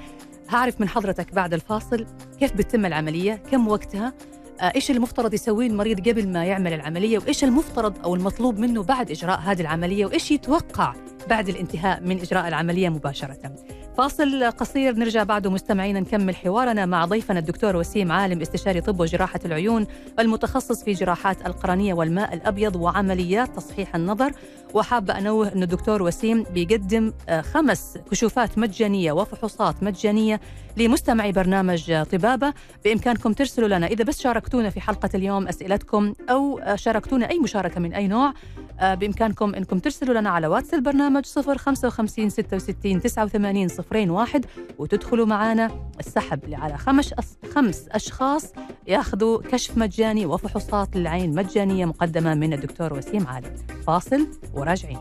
[0.49, 2.07] هعرف من حضرتك بعد الفاصل
[2.41, 4.13] كيف بتتم العملية؟ كم وقتها؟
[4.61, 9.11] آه، إيش المفترض يسويه المريض قبل ما يعمل العملية؟ وإيش المفترض أو المطلوب منه بعد
[9.11, 10.95] إجراء هذه العملية؟ وإيش يتوقع
[11.29, 13.57] بعد الانتهاء من إجراء العملية مباشرة؟
[13.97, 19.41] فاصل قصير نرجع بعده مستمعينا نكمل حوارنا مع ضيفنا الدكتور وسيم عالم استشاري طب وجراحة
[19.45, 19.87] العيون
[20.19, 24.33] المتخصص في جراحات القرنية والماء الأبيض وعمليات تصحيح النظر.
[24.75, 30.41] وحابه أنوه انه الدكتور وسيم بيقدم آه، خمس كشوفات مجانية وفحوصات مجانية
[30.77, 32.55] لمستمعي برنامج آه، طبابة.
[32.85, 37.81] بإمكانكم ترسلوا لنا إذا بس شاركتونا في حلقة اليوم أسئلتكم أو آه، شاركتونا أي مشاركة
[37.81, 38.33] من أي نوع
[38.83, 43.69] آه، بإمكانكم إنكم ترسلوا لنا على واتس البرنامج 055 66 89
[44.11, 44.47] 01
[44.79, 47.15] وتدخلوا معنا السحب على خمس
[47.55, 48.53] خمس أشخاص
[48.87, 54.99] ياخذوا كشف مجاني وفحوصات للعين مجانية مقدمة من الدكتور وسيم عالم فاصل وراجعين.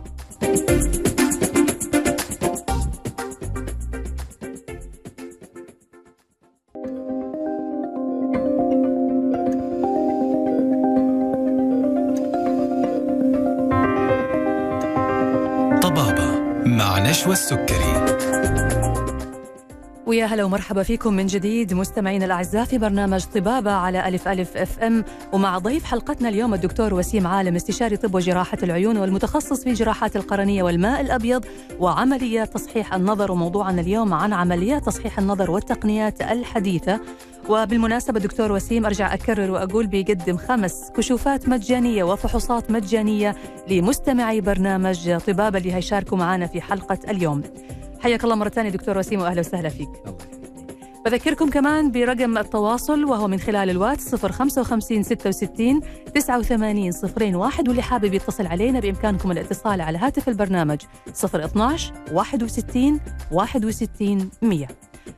[17.03, 18.05] نشوى السكري.
[20.05, 25.03] ويا هلا ومرحبا فيكم من جديد مستمعينا الأعزاء في برنامج طبابة على ألف ألف FM.
[25.33, 30.63] ومع ضيف حلقتنا اليوم الدكتور وسيم عالم استشاري طب وجراحة العيون والمتخصص في جراحات القرنية
[30.63, 31.45] والماء الأبيض
[31.79, 36.99] وعمليات تصحيح النظر وموضوعنا اليوم عن عمليات تصحيح النظر والتقنيات الحديثة.
[37.51, 43.35] وبالمناسبة دكتور وسيم أرجع أكرر وأقول بيقدم خمس كشوفات مجانية وفحوصات مجانية
[43.67, 47.43] لمستمعي برنامج طبابة اللي هيشاركوا معنا في حلقة اليوم.
[47.99, 49.89] حياك الله مرة ثانية دكتور وسيم وأهلا وسهلا فيك.
[51.05, 55.81] بذكركم كمان برقم التواصل وهو من خلال الواتس 055 66
[56.15, 56.91] 89
[57.35, 60.79] 01 واللي حابب يتصل علينا بإمكانكم الاتصال على هاتف البرنامج
[61.23, 62.99] 012 61
[63.31, 64.67] 61 100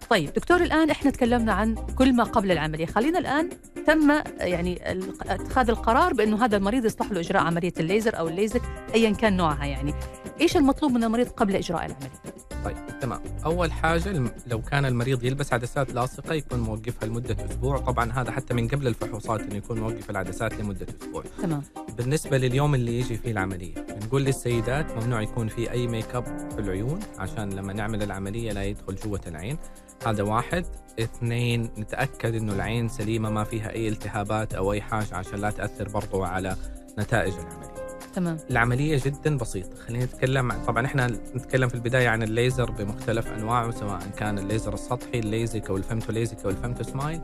[0.09, 3.49] طيب دكتور الآن إحنا تكلمنا عن كل ما قبل العملية خلينا الآن
[3.87, 4.81] تم يعني
[5.21, 8.61] اتخاذ القرار بأنه هذا المريض يصلح له إجراء عملية الليزر أو الليزك
[8.95, 9.93] أيا كان نوعها يعني
[10.41, 13.21] إيش المطلوب من المريض قبل إجراء العملية؟ طيب تمام.
[13.45, 17.77] أول حاجة الم- لو كان المريض يلبس عدسات لاصقة يكون موقفها لمدة أسبوع.
[17.77, 21.23] طبعا هذا حتى من قبل الفحوصات إنه يكون موقف العدسات لمدة أسبوع.
[21.41, 21.63] تمام.
[21.97, 26.59] بالنسبة لليوم اللي يجي فيه العملية نقول للسيدات ممنوع يكون في أي ميك اب في
[26.59, 29.57] العيون عشان لما نعمل العملية لا يدخل جوة العين.
[30.05, 30.65] هذا واحد.
[30.99, 35.89] اثنين نتأكد إنه العين سليمة ما فيها أي التهابات أو أي حاجة عشان لا تأثر
[35.89, 36.55] برضو على
[36.99, 37.82] نتائج العملية.
[38.13, 38.37] تمام.
[38.51, 39.77] العملية جدا بسيطة.
[39.87, 44.73] خلينا نتكلم عن طبعا إحنا نتكلم في البداية عن الليزر بمختلف أنواعه سواء كان الليزر
[44.73, 47.19] السطحي الليزك أو الفمتو ليزك أو الفمتو سمايل.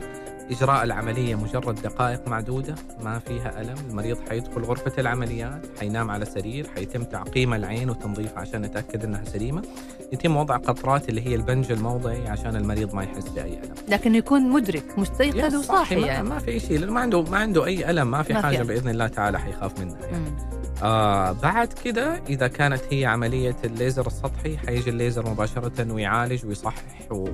[0.51, 3.75] إجراء العملية مجرد دقائق معدودة ما فيها ألم.
[3.89, 9.61] المريض حيدخل غرفة العمليات حينام على سرير حيتم تعقيم العين وتنظيفها عشان نتأكد أنها سليمة.
[10.13, 13.75] يتم وضع قطرات اللي هي البنج الموضعي عشان المريض ما يحس بأي ألم.
[13.87, 16.29] لكن يكون مدرك مستيقظ وصاحي ما, يعني.
[16.29, 18.57] ما في أي شيء ما عنده ما عنده أي ألم ما في ما في حاجة
[18.57, 18.67] ألم.
[18.67, 20.58] بإذن الله تعالى حيخاف منها يعني.
[20.83, 27.29] آه بعد كده إذا كانت هي عملية الليزر السطحي حيجي الليزر مباشرة ويعالج ويصحح و...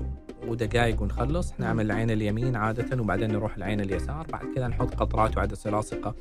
[0.48, 1.54] ودقائق ونخلص.
[1.60, 4.28] نعمل العين اليمين عادة وبعدين نروح العين اليسار.
[4.32, 6.16] بعد كده نحط قطرات وعدسة لاصقة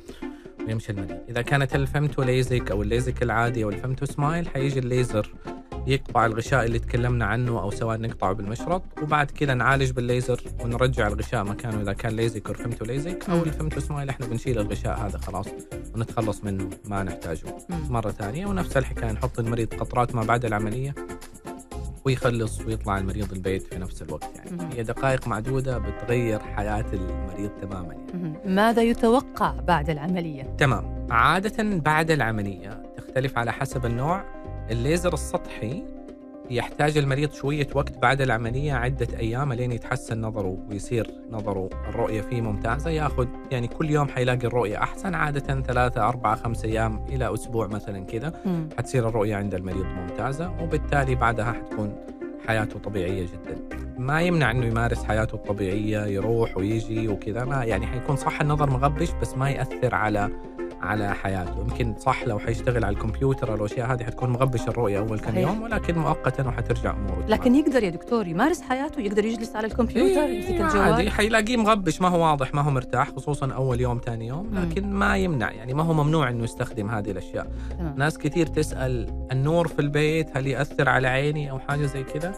[0.67, 4.79] ويمشي المريض إذا كانت ال femto LASIK أو الليزك العادي أو ال femto smile حيجي
[4.79, 5.33] الليزر
[5.87, 11.43] يقطع الغشاء اللي تكلمنا عنه أو سواء نقطعه بالمشرط وبعد كده نعالج بالليزر ونرجع الغشاء
[11.43, 13.43] مكانه إذا كان ليزك أو فمتو ليزك أو.
[13.43, 15.47] الفمتو سمايل إحنا بنشيل الغشاء هذا خلاص
[15.95, 17.93] ونتخلص منه ما نحتاجه مم.
[17.93, 20.95] مرة ثانية ونفس الحكاية نحط المريض قطرات ما بعد العملية
[22.05, 24.75] ويخلص ويطلع المريض البيت في نفس الوقت يعني.
[24.75, 28.39] هي دقائق معدودة بتغير حياة المريض تماما يعني.
[28.45, 34.34] ماذا يتوقع بعد العملية؟ تمام عادة بعد العملية تختلف على حسب النوع
[34.71, 35.83] الليزر السطحي
[36.49, 41.69] يحتاج المريض شوية وقت بعد العملية عدة أيام لين يتحسن نظره ويصير نظره.
[41.89, 47.05] الرؤية فيه ممتازة ياخذ يعني كل يوم حيلاقي الرؤية أحسن عادة ثلاثة أربعة خمسة أيام
[47.09, 48.33] إلى أسبوع مثلا كذا.
[48.77, 51.95] حتصير الرؤية عند المريض ممتازة وبالتالي بعدها حتكون
[52.47, 53.85] حياته طبيعية جدا.
[53.97, 59.11] ما يمنع إنه يمارس حياته الطبيعية يروح ويجي وكذا ما يعني حيكون صح النظر مغبش
[59.21, 60.29] بس ما يأثر على
[60.81, 65.19] على حياته يمكن صح لو حيشتغل على الكمبيوتر أو الأشياء هذه حتكون مغبش الرؤية أول
[65.19, 65.37] كم.
[65.37, 67.29] يوم ولكن مؤقتا وحترجع أموره تمام.
[67.29, 71.57] لكن يقدر يا دكتور يمارس حياته يقدر يجلس على الكمبيوتر يمسك إيه عادي الجوال حيلاقيه
[71.57, 74.59] مغبش ما هو واضح ما هو مرتاح خصوصا أول يوم ثاني يوم مم.
[74.59, 77.47] لكن ما يمنع يعني ما هو ممنوع إنه يستخدم هذه الأشياء
[77.79, 77.95] تمام.
[77.97, 82.33] ناس كثير تسأل النور في البيت هل يأثر على عيني أو حاجة زي كذا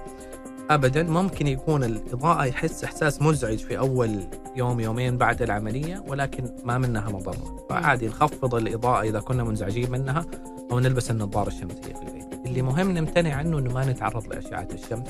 [0.70, 1.04] أبدا.
[1.04, 4.24] ممكن يكون الإضاءة يحس إحساس مزعج في أول
[4.56, 10.26] يوم يومين بعد العملية ولكن ما منها مضرة فعادي نخفض الإضاءة إذا كنا منزعجين منها
[10.72, 12.46] أو نلبس النظارة الشمسية في البيت.
[12.46, 15.10] اللي مهم نمتنع عنه أنه ما نتعرض لأشعة الشمس.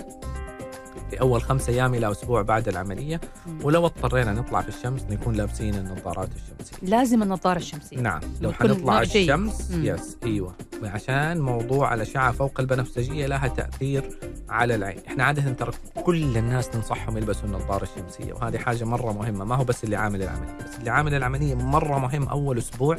[1.12, 3.60] في أول خمسة أيام إلى أسبوع بعد العملية مم.
[3.64, 9.02] ولو اضطرينا نطلع في الشمس نكون لابسين النظارات الشمسية لازم النظارة الشمسية نعم لو حنطلع.
[9.02, 9.86] الشمس مم.
[9.86, 15.72] يس أيوه عشان موضوع الأشعة فوق البنفسجية لها تأثير على العين إحنا عادة ترى
[16.04, 20.22] كل الناس ننصحهم يلبسوا النظارة الشمسية وهذه حاجة مرة مهمة ما هو بس اللي عامل
[20.24, 22.98] العملية بس اللي عامل العملية مرة مهم أول أسبوع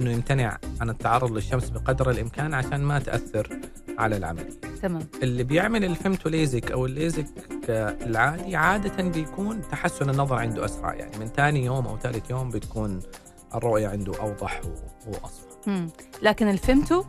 [0.00, 3.60] إنه يمتنع عن التعرض للشمس بقدر الإمكان عشان ما تأثر
[3.98, 5.02] على العملية تمام.
[5.22, 7.26] اللي بيعمل الفيمتو ليزك أو الليزك
[7.70, 13.00] العادي عادة بيكون تحسن النظر عنده أسرع يعني من ثاني يوم أو ثالث يوم بتكون
[13.54, 15.88] الرؤية عنده أوضح و- واصفى مم.
[16.22, 17.04] لكن ال femto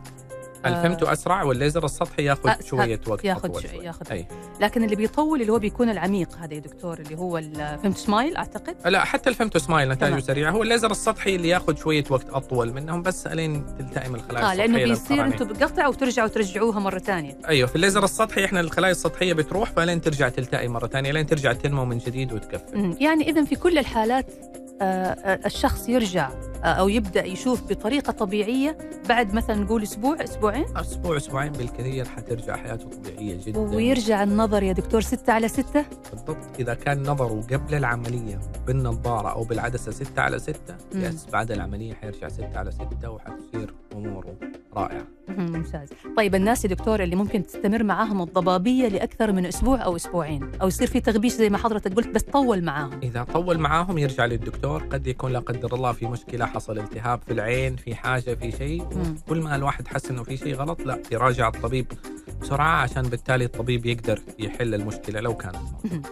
[0.66, 2.50] ال femto أسرع والليزر السطحي ياخذ.
[2.64, 3.84] شوية وقت ياخذ أطول شوي- شوي.
[3.84, 4.26] ياخذ أي
[4.60, 8.36] لكن اللي بيطول اللي هو بيكون العميق هذا يا دكتور اللي هو ال femto smile
[8.36, 10.20] أعتقد لا حتى ال femto smile نتائجه.
[10.20, 14.64] سريعة هو الليزر السطحي اللي ياخذ شوية وقت أطول منهم بس ألين تلتئم الخلايا لأنه
[14.78, 15.34] السطحية بيصير للقرنية.
[15.34, 20.00] أنتم بقطعوا وترجعوا ترجعوها مرة ثانية أيوه في الليزر السطحي إحنا الخلايا السطحية بتروح فلين
[20.00, 22.96] ترجع تلتئم مرة ثانية لين ترجع تنمو من جديد وتقفل مم.
[23.00, 26.30] يعني اذا في كل الحالات آه، آه، الشخص يرجع
[26.64, 32.56] آه، أو يبدأ يشوف بطريقة طبيعية بعد مثلا نقول أسبوع أسبوعين؟ أسبوع أسبوعين بالكثير حترجع
[32.56, 33.58] حياته طبيعية جدا.
[33.60, 36.36] ويرجع النظر يا دكتور ستة على ستة؟ بالضبط.
[36.58, 40.56] إذا كان نظره قبل العملية بالنظارة أو بالعدسة 6 على 6
[40.94, 41.04] مم.
[41.04, 44.34] يس بعد العملية حيرجع 6 على 6 وحتصير أموره
[44.76, 45.04] رائعة.
[45.38, 45.88] ممتاز.
[46.16, 50.68] طيب الناس يا دكتور اللي ممكن تستمر معاهم الضبابية لأكثر من أسبوع أو أسبوعين أو
[50.68, 53.00] يصير في تغبيش زي ما حضرتك قلت بس طول معاهم.
[53.02, 57.32] إذا طول معاهم يرجع للدكتور قد يكون لا قدر الله في مشكلة حصل التهاب في
[57.32, 58.86] العين في حاجة في شيء.
[59.28, 61.86] كل ما الواحد حس إنه في شيء غلط لا يراجع الطبيب
[62.42, 65.56] بسرعة عشان بالتالي الطبيب يقدر يحل المشكلة لو كانت.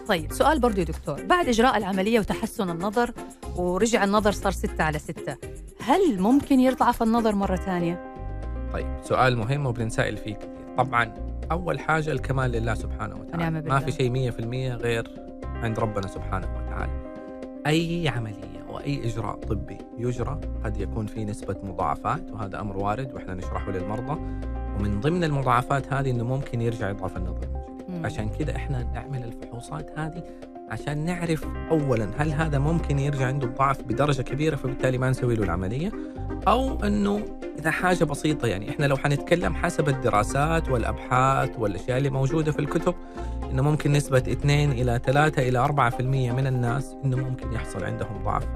[0.07, 1.21] طيب سؤال برضو يا دكتور.
[1.25, 3.11] بعد إجراء العملية وتحسن النظر
[3.55, 5.35] ورجع النظر صار ستة على ستة
[5.81, 8.13] هل ممكن يضعف النظر مرة ثانية؟
[8.73, 10.49] طيب سؤال مهم وبنسائل فيه كثير.
[10.77, 11.13] طبعا
[11.51, 13.61] أول حاجة الكمال لله سبحانه وتعالى.
[13.61, 13.73] بالله.
[13.73, 15.07] ما في شيء 100% غير
[15.43, 16.91] عند ربنا سبحانه وتعالى.
[17.67, 23.33] أي عملية وأي إجراء طبي يجرى قد يكون في نسبة مضاعفات وهذا أمر وارد وإحنا
[23.33, 24.21] نشرحه للمرضى.
[24.79, 27.47] ومن ضمن المضاعفات هذه إنه ممكن يرجع يضعف النظر.
[28.03, 30.23] عشان كده إحنا نعمل الفحوصات هذه
[30.71, 35.43] عشان نعرف اولا هل هذا ممكن يرجع عنده الضعف بدرجة كبيرة فبالتالي ما نسوي له
[35.43, 35.91] العملية.
[36.47, 37.25] أو إنه
[37.59, 42.95] إذا حاجة بسيطة يعني إحنا لو حنتكلم حسب الدراسات والأبحاث والأشياء اللي موجودة في الكتب
[43.51, 46.01] إنه ممكن نسبة 2 إلى 3 إلى 4%
[46.33, 48.47] من الناس إنه ممكن يحصل عندهم ضعف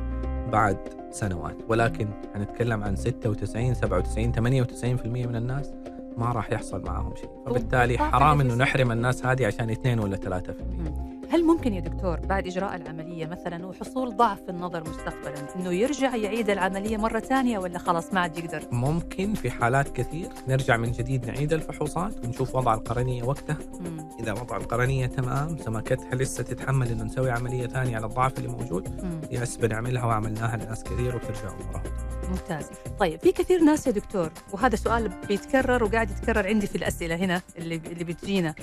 [0.51, 0.77] بعد
[1.11, 1.57] سنوات.
[1.67, 5.73] ولكن حنتكلم عن 96 97 98% من الناس
[6.17, 7.29] ما راح يحصل معهم شيء.
[7.45, 8.55] فبالتالي حرام إنه.
[8.55, 13.65] نحرم الناس هذه عشان 2 ولا 3% هل ممكن يا دكتور بعد إجراء العملية مثلا
[13.65, 18.37] وحصول ضعف في النظر مستقبلا إنه يرجع يعيد العملية مرة ثانية ولا خلاص ما عاد
[18.37, 24.07] يقدر؟ ممكن في حالات كثير نرجع من جديد نعيد الفحوصات ونشوف وضع القرنية وقتها مم.
[24.19, 29.03] إذا وضع القرنية تمام سمكتها لسه تتحمل إنه نسوي عملية ثانية على الضعف اللي موجود
[29.03, 29.21] مم.
[29.31, 31.83] يس بنعملها وعملناها لناس كثير وترجع أمورها
[32.29, 32.65] ممتاز
[32.99, 37.41] طيب في كثير ناس يا دكتور وهذا سؤال بيتكرر وقاعد يتكرر عندي في الأسئلة هنا
[37.57, 38.55] اللي اللي بتجينا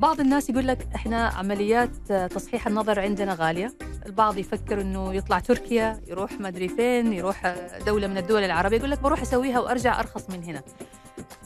[0.00, 3.74] بعض الناس يقول لك إحنا عمليات تصحيح النظر عندنا غالية.
[4.06, 7.54] البعض يفكر إنه يطلع تركيا يروح ما أدري فين يروح
[7.86, 10.62] دولة من الدول العربية يقول لك بروح أسويها وأرجع أرخص من هنا.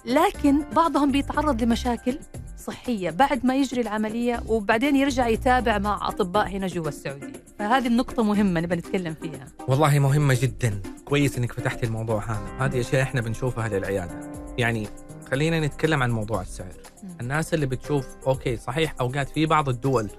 [0.04, 2.18] لكن بعضهم بيتعرض لمشاكل
[2.58, 7.32] صحية بعد ما يجري العملية وبعدين يرجع يتابع مع أطباء هنا جوا السعودية.
[7.58, 9.46] فهذه النقطة مهمة نبغى نتكلم فيها.
[9.68, 10.82] والله مهمة جدا.
[11.04, 12.66] كويس إنك فتحتي الموضوع هذا.
[12.66, 14.20] هذه أشياء إحنا بنشوفها للعيادة.
[14.58, 14.88] يعني
[15.30, 16.72] خلينا نتكلم عن موضوع السعر.
[17.20, 20.10] الناس اللي بتشوف okay صحيح أوقات في بعض الدول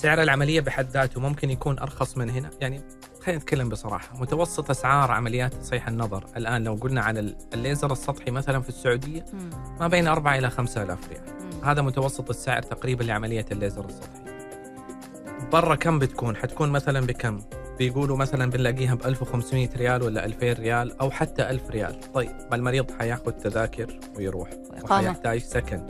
[0.00, 2.50] سعر العملية بحد ذاته ممكن يكون أرخص من هنا.
[2.60, 2.80] يعني
[3.22, 4.16] خلينا نتكلم بصراحة.
[4.20, 6.24] متوسط أسعار عمليات تصحيح النظر.
[6.36, 9.50] الآن لو قلنا عن ال- الليزر السطحي مثلا في السعودية مم.
[9.80, 11.22] ما بين 4 إلى 5000 ريال.
[11.64, 14.20] هذا متوسط السعر تقريبا لعملية الليزر السطحي.
[15.52, 17.40] برا كم بتكون؟ حتكون مثلا بكم؟
[17.78, 22.12] بيقولوا مثلا بنلاقيها ب 1500 ريال ولا 2000 ريال أو حتى 1000 ريال.
[22.14, 24.50] طيب ما المريض حياخذ تذاكر ويروح.
[24.84, 25.86] وحيحتاج سكن.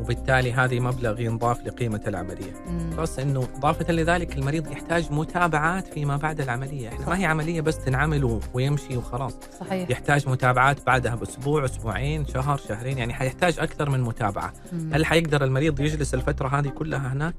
[0.00, 2.52] وبالتالي هذه مبلغ ينضاف لقيمة العملية.
[2.98, 6.88] بس أنه إضافة لذلك المريض يحتاج متابعات فيما بعد العملية.
[6.88, 9.38] إحنا ما هي عملية بس تنعمل ويمشي وخلاص.
[9.60, 9.90] صحيح.
[9.90, 14.52] يحتاج متابعات بعدها بأسبوع أسبوعين شهر شهرين يعني حيحتاج أكثر من متابعة.
[14.72, 14.94] مم.
[14.94, 17.34] هل حيقدر المريض يجلس الفترة هذه كلها هناك؟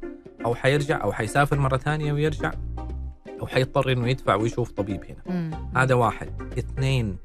[0.45, 2.51] أو حيرجع؟ أو حيسافر مرة ثانية ويرجع؟
[3.41, 5.51] أو حيضطر إنه يدفع ويشوف طبيب هنا مم.
[5.77, 7.17] هذا واحد اثنين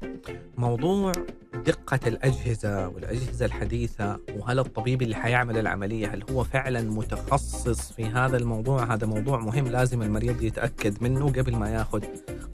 [0.57, 1.11] موضوع
[1.65, 8.37] دقة الأجهزة والأجهزة الحديثة وهل الطبيب اللي حيعمل العملية هل هو فعلا متخصص في هذا
[8.37, 12.03] الموضوع هذا موضوع مهم لازم المريض يتأكد منه قبل ما ياخذ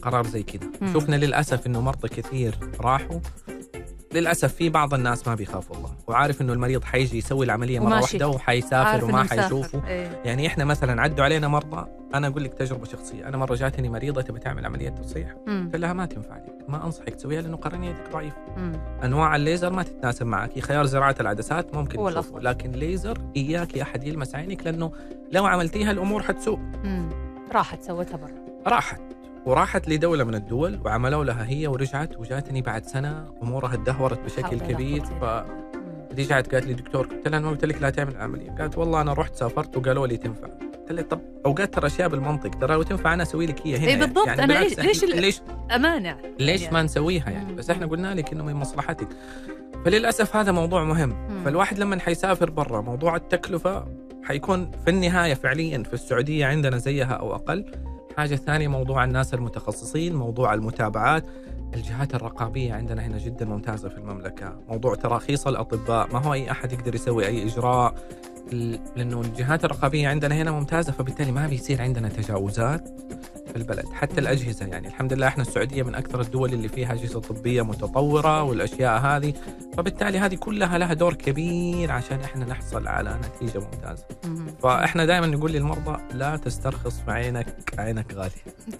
[0.02, 0.94] قرار زي كذا.
[0.94, 3.20] شفنا للأسف أنه مرضى كثير راحوا
[4.14, 8.04] للأسف في بعض الناس ما بيخاف الله وعارف أنه المريض حيجي يسوي العملية مرة وماشي.
[8.18, 9.24] واحدة وحيسافر وما.
[9.24, 10.22] حيشوفه إيه.
[10.26, 14.22] يعني إحنا مثلا عدوا علينا مرضى أنا أقول لك تجربة شخصية أنا مرة جاتني مريضة
[14.22, 15.32] تبي تعمل عملية تصحيح.
[15.48, 18.74] قلت لها ما تنفع لك ما أنصحك تسويها لأنه قرنيتك ضعيفه مم.
[19.04, 22.40] أنواع الليزر ما تتناسب معك خيار زراعة العدسات ممكن هو تشوفه.
[22.40, 24.92] لكن ليزر إياك يا أحد يلمس عينك لأنه
[25.32, 26.60] لو عملتيها الأمور حتسوء.
[27.52, 28.32] راحت سوتها برا
[28.68, 29.02] راحت
[29.46, 35.04] وراحت لدولة من الدول وعملوا لها هي ورجعت وجاتني بعد سنة أمورها تدهورت بشكل كبير
[35.06, 35.24] ف
[36.20, 39.14] رجعت قالت لي دكتور قلت لها أنا قلت لك لا تعمل العملية قالت والله أنا
[39.14, 40.48] رحت سافرت وقالوا لي تنفع.
[40.48, 43.88] قلت لها طب أوقات ترى أشياء بالمنطق ترى لو تنفع أنا أسوي لك هي هنا
[43.88, 45.42] إيه بالضبط، يعني بالعكس ليش- ليش ليش
[45.76, 46.74] أمانع ليش يعني.
[46.74, 47.54] ما نسويها يعني.
[47.54, 49.08] بس إحنا قلنا لك إنه من مصلحتك.
[49.86, 51.10] فللأسف هذا موضوع مهم.
[51.10, 51.44] مم.
[51.46, 53.86] فالواحد لما حيسافر برا موضوع التكلفة
[54.24, 57.66] حيكون في النهاية فعليا في السعودية عندنا زيها أو أقل.
[58.18, 61.24] حاجة ثانية موضوع الناس المتخصصين موضوع المتابعات.
[61.74, 64.60] الجهات الرقابية عندنا هنا جدا ممتازة في المملكة.
[64.70, 67.96] موضوع تراخيص الأطباء ما هو أي أحد يقدر يسوي أي إجراء؟
[68.52, 72.90] ل- لأنه الجهات الرقابية عندنا هنا ممتازة فبالتالي ما بيصير عندنا تجاوزات.
[73.54, 74.88] في البلد حتى الأجهزة يعني.
[74.88, 79.34] الحمد لله إحنا السعودية من أكثر الدول اللي فيها أجهزة طبية متطورة والأشياء هذه.
[79.78, 84.06] فبالتالي هذه كلها لها دور كبير عشان إحنا نحصل على نتيجة ممتازة.
[84.26, 84.46] مم.
[84.64, 88.32] فإحنا دائما نقول للمرضى لا تسترخص في عينك عينك غالية.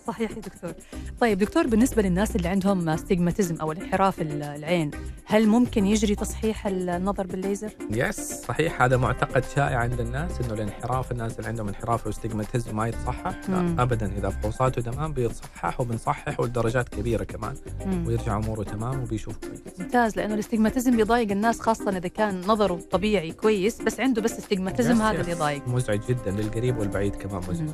[0.08, 0.74] صحيح يا دكتور.
[1.20, 4.92] طيب دكتور بالنسبة للناس اللي عندهم استجماتيزم أو الانحراف ال- العين
[5.26, 8.82] هل ممكن يجري تصحيح النظر بالليزر؟ يس صحيح.
[8.82, 13.50] هذا معتقد شائع عند الناس إنه الانحراف الناس اللي عندهم انحراف واستجماتيزم ما يتصحح.
[13.50, 14.12] لا ابدا.
[14.18, 14.28] إذا
[14.72, 18.08] فحوصاته تمام بيتصحح وبنصحح ولدرجات كبيرة كمان مم.
[18.08, 23.32] ويرجع أموره تمام وبيشوف كويس ممتاز لأنه الاستجماتيزم بيضايق الناس خاصة إذا كان نظره طبيعي
[23.32, 25.22] كويس بس عنده بس استجماتيزم هذا.
[25.22, 27.74] اللي يضايق مزعج جدا للقريب والبعيد كمان مزعج مم.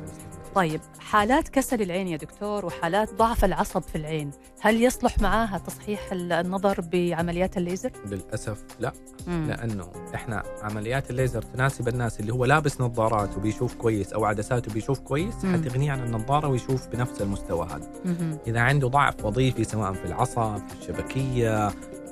[0.54, 6.12] طيب حالات كسل العين يا دكتور وحالات ضعف العصب في العين هل يصلح معاها تصحيح
[6.12, 8.92] ال- النظر بعمليات الليزر؟ للأسف لا
[9.26, 9.46] مم.
[9.48, 14.98] لأنه إحنا عمليات الليزر تناسب الناس اللي هو لابس نظارات وبيشوف كويس أو عدساته بيشوف
[15.00, 15.52] كويس مم.
[15.52, 18.38] حتغنيه عن النظارة ويشوف بنفس المستوى هذا مهم.
[18.46, 21.68] إذا عنده ضعف وظيفي سواء في العصب في الشبكية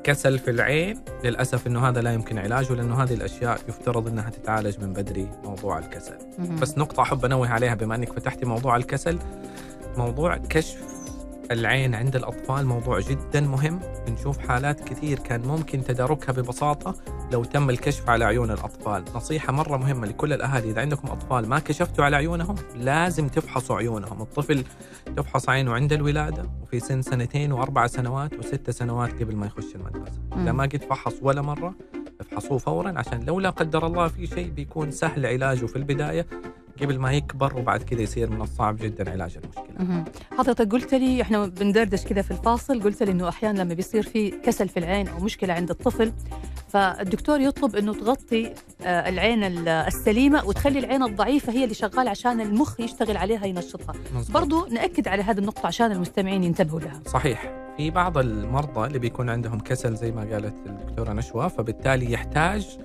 [0.08, 4.80] كسل في العين للأسف إنه هذا لا يمكن علاجه لأنه هذه الأشياء يفترض إنها تتعالج
[4.80, 6.14] من بدري موضوع الكسل.
[6.60, 9.18] بس نقطة أحب أنوه عليها بما أنك فتحتي موضوع الكسل
[9.96, 10.97] موضوع كشف
[11.50, 13.80] العين عند الأطفال موضوع جدا مهم.
[14.06, 16.94] بنشوف حالات كثير كان ممكن تداركها ببساطة
[17.32, 19.04] لو تم الكشف على عيون الأطفال.
[19.14, 20.70] نصيحة مرة مهمة لكل الأهالي.
[20.70, 24.22] إذا عندكم أطفال ما كشفتوا على عيونهم لازم تفحصوا عيونهم.
[24.22, 24.64] الطفل
[25.16, 30.18] تفحص عينه عند الولادة وفي سن سنتين وأربع سنوات وست سنوات قبل ما يخش المدرسة.
[30.32, 30.52] إذا.
[30.52, 31.74] ما قد فحص ولا مرة
[32.20, 36.26] افحصوه فورا عشان لو لا قدر الله في شيء بيكون سهل علاجه في البداية.
[36.82, 40.04] قبل ما يكبر وبعد كذا يصير من الصعب جدا علاج المشكلة.
[40.38, 44.30] حضرتك قلت لي إحنا بندردش كذا في الفاصل قلت لي إنه أحيانا لما بيصير في
[44.30, 46.12] كسل في العين أو مشكلة عند الطفل
[46.68, 48.46] فالدكتور يطلب إنه تغطي
[48.82, 53.94] آه، العين ال- السليمة وتخلي العين الضعيفة هي اللي شغالة عشان المخ يشتغل عليها ينشطها
[54.14, 54.34] مزبوط.
[54.34, 59.30] برضو نأكد على هذه النقطة عشان المستمعين ينتبهوا لها صحيح في بعض المرضى اللي بيكون
[59.30, 62.78] عندهم كسل زي ما قالت الدكتورة نشوى فبالتالي يحتاج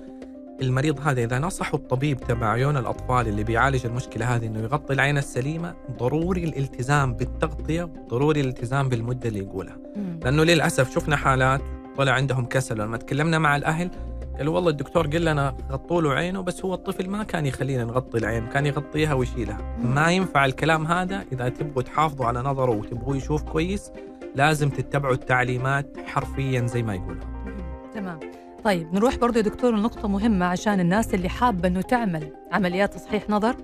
[0.62, 5.18] المريض هذا إذا نصحوا الطبيب تبع عيون الأطفال اللي بيعالج المشكلة هذه إنه يغطي العين
[5.18, 9.76] السليمة ضروري الالتزام بالتغطية ضروري الالتزام بالمدة اللي يقولها.
[10.24, 11.60] لأنه للأسف شفنا حالات
[11.96, 12.78] طلع عندهم كسل.
[12.78, 13.90] لما تكلمنا مع الأهل
[14.38, 18.18] قالوا والله الدكتور قال لنا غطوا له عينه بس هو الطفل ما كان يخلينا نغطي
[18.18, 19.76] العين كان يغطيها ويشيلها.
[19.78, 19.94] مم.
[19.94, 23.90] ما ينفع الكلام هذا إذا تبغوا تحافظوا على نظره وتبغوا يشوف كويس
[24.34, 27.26] لازم تتبعوا التعليمات حرفيا زي ما يقولها
[27.94, 28.20] تمام.
[28.64, 33.30] طيب نروح برضو يا دكتور لنقطة مهمة عشان الناس اللي حابة إنه تعمل عمليات تصحيح
[33.30, 33.56] نظر.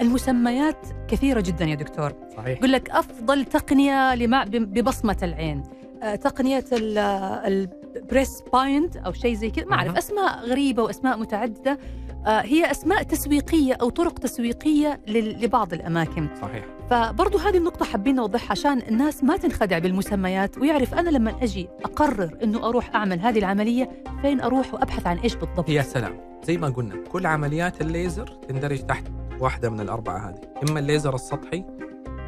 [0.00, 2.12] المسميات كثيرة جدا يا دكتور.
[2.36, 2.58] صحيح.
[2.58, 5.62] يقول لك أفضل تقنية لمع ببصمة العين.
[6.02, 9.64] آه، تقنية البريس باينت أو شيء زي كذا.
[9.64, 9.98] ما.
[9.98, 11.70] أسماء غريبة وأسماء متعددة.
[11.70, 16.28] آه، هي أسماء تسويقية أو طرق تسويقية لبعض الأماكن.
[16.42, 16.64] صحيح.
[16.90, 22.38] فبرضو هذه النقطة حابين نوضحها عشان الناس ما تنخدع بالمسميات ويعرف أنا لما أجي أقرر
[22.42, 23.90] أنه أروح أعمل هذه العملية
[24.22, 26.20] فين أروح وأبحث عن إيش بالضبط؟ يا سلام.
[26.44, 29.04] زي ما قلنا كل عمليات الليزر تندرج تحت
[29.40, 30.70] واحدة من الأربعة هذه.
[30.70, 31.64] إما الليزر السطحي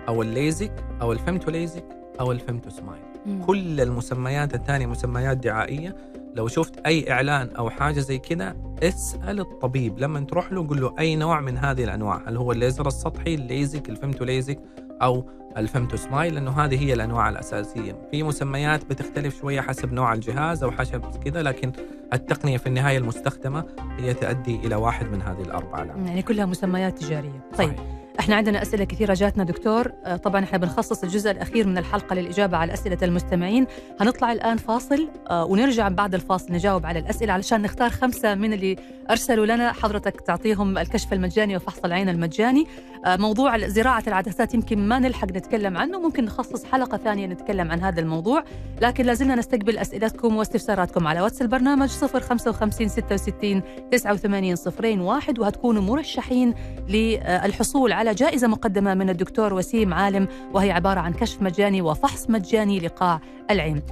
[0.09, 0.73] أو الليزك
[1.03, 1.85] أو ال femto LASIK
[2.21, 3.03] أو ال femto smile.
[3.47, 5.97] كل المسميات الثانية مسميات دعائية
[6.35, 9.99] لو شفت أي إعلان أو حاجة زي كذا اسأل الطبيب.
[9.99, 12.23] لما تروح له قل له أي نوع من هذه الأنواع.
[12.27, 14.61] هل هو الليزر السطحي الليزك ال femto LASIK
[15.03, 18.09] أو الفيمتو سمايل؟ لأنه هذه هي الأنواع الأساسية.
[18.11, 21.73] في مسميات بتختلف شوية حسب نوع الجهاز أو حسب كذا لكن
[22.13, 23.65] التقنية في النهاية المستخدمة
[23.99, 25.83] هي تؤدي إلى واحد من هذه الأربعة.
[25.83, 26.07] الأنواع.
[26.07, 27.41] يعني كلها مسميات تجارية.
[27.59, 27.69] طيب.
[27.69, 28.04] صحيح.
[28.21, 29.93] إحنا عندنا أسئلة كثيرة جاتنا دكتور.
[30.05, 33.67] آه، طبعا إحنا بنخصص الجزء الأخير من الحلقة للإجابة على أسئلة المستمعين.
[34.01, 38.77] هنطلع الآن فاصل آه، ونرجع بعد الفاصل نجاوب على الأسئلة علشان نختار خمسة من اللي
[39.11, 39.73] أرسلوا لنا.
[39.73, 42.67] حضرتك تعطيهم الكشف المجاني وفحص العين المجاني.
[43.05, 47.81] آه، موضوع زراعة العدسات يمكن ما نلحق نتكلم عنه ممكن نخصص حلقة ثانية نتكلم عن
[47.81, 48.45] هذا الموضوع.
[48.83, 53.63] لكن لازلنا نستقبل أسئلتكم واستفساراتكم على واتس البرنامج 055 66
[53.93, 56.55] 89 صفرين واحد وهتكونوا مرشحين
[56.89, 62.81] للحصول على جائزة مقدمة من الدكتور وسيم عالم وهي عبارة عن كشف مجاني وفحص مجاني
[62.81, 63.83] لقاع العين.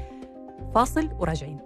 [0.74, 1.58] فاصل وراجعين.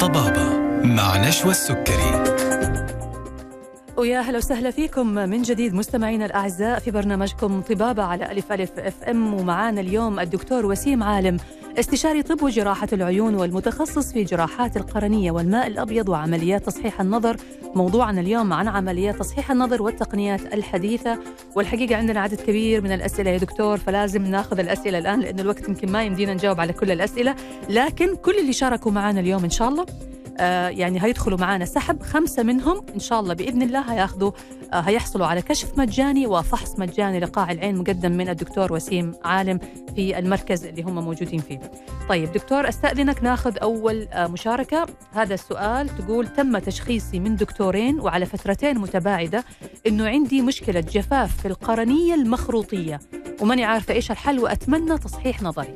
[0.00, 2.38] طبابة مع نشوى السكري.
[3.96, 9.34] ويا أهلا وسهلا فيكم من جديد مستمعينا الأعزاء في برنامجكم طبابة على ألف ألف FM
[9.34, 11.36] ومعانا اليوم الدكتور وسيم عالم.
[11.78, 17.36] استشاري طب وجراحه العيون والمتخصص في جراحات القرنية والماء الأبيض وعمليات تصحيح النظر.
[17.74, 21.18] موضوعنا اليوم عن عمليات تصحيح النظر والتقنيات الحديثة.
[21.54, 25.92] والحقيقة عندنا عدد كبير من الأسئلة يا دكتور فلازم ناخذ الأسئلة الآن لأنه الوقت يمكن
[25.92, 27.34] ما يمدينا نجاوب على كل الأسئلة.
[27.70, 29.86] لكن كل اللي شاركوا معنا اليوم إن شاء الله
[30.68, 32.86] يعني هيدخلوا معانا سحب خمسة منهم.
[32.94, 34.30] إن شاء الله بإذن الله هياخذوا
[34.72, 39.58] آه، هيحصلوا على كشف مجاني وفحص مجاني لقاع العين مقدم من الدكتور وسيم عالم
[39.96, 41.60] في المركز اللي هم موجودين فيه.
[42.08, 44.86] طيب دكتور أستأذنك ناخذ أول آه، مشاركة.
[45.12, 49.44] هذا السؤال تقول تم تشخيصي من دكتورين وعلى فترتين متباعدة
[49.86, 53.00] إنه عندي مشكلة جفاف في القرنية المخروطية
[53.40, 55.74] وماني عارفة إيش الحل وأتمنى تصحيح نظري.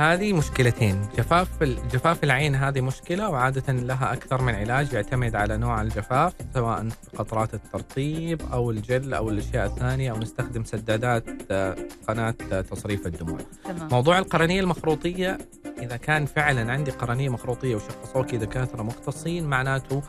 [0.00, 1.08] هذه مشكلتين.
[1.16, 6.88] جفاف جفاف العين هذه مشكلة وعادة لها أكثر من علاج يعتمد على نوع الجفاف سواء
[7.16, 11.76] قطرات الترطيب أو الجل أو الأشياء الثانية أو نستخدم سدادات آه،
[12.08, 13.38] قناة آه، تصريف الدموع.
[13.64, 13.88] تمام.
[13.92, 15.38] موضوع القرنية المخروطية
[15.82, 20.02] إذا كان فعلا عندي قرنية مخروطية وشخصوكي دكاترة مختصين معناته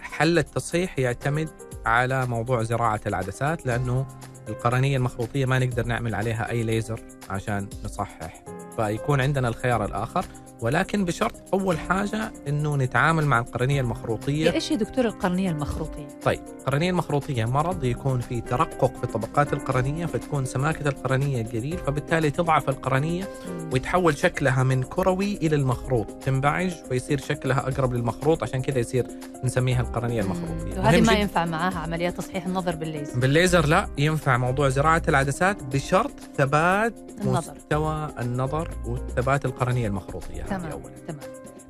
[0.00, 1.48] حل التصحيح يعتمد
[1.86, 4.06] على موضوع زراعة العدسات لأنه
[4.48, 8.44] القرنية المخروطية ما نقدر نعمل عليها أي ليزر عشان نصحح.
[8.76, 10.24] فيكون عندنا الخيار الآخر.
[10.62, 16.40] ولكن بشرط أول حاجة إنه نتعامل مع القرنية المخروطية إيش يا دكتور القرنية المخروطية؟ طيب
[16.58, 22.68] القرنية المخروطية مرض يكون في ترقق في طبقات القرنية فتكون سماكة القرنية قليل فبالتالي تضعف
[22.68, 23.28] القرنية
[23.72, 29.06] ويتحول شكلها من كروي إلى المخروط تنبعج ويصير شكلها أقرب للمخروط عشان كذا يصير
[29.44, 31.12] نسميها القرنية المخروطية وهذه ما.
[31.12, 37.54] ينفع معاها عمليات تصحيح النظر بالليزر بالليزر لا ينفع موضوع زراعة العدسات بشرط ثبات النظر.
[37.54, 41.20] مستوى النظر وثبات القرنية المخروطية تمام اولا تمام.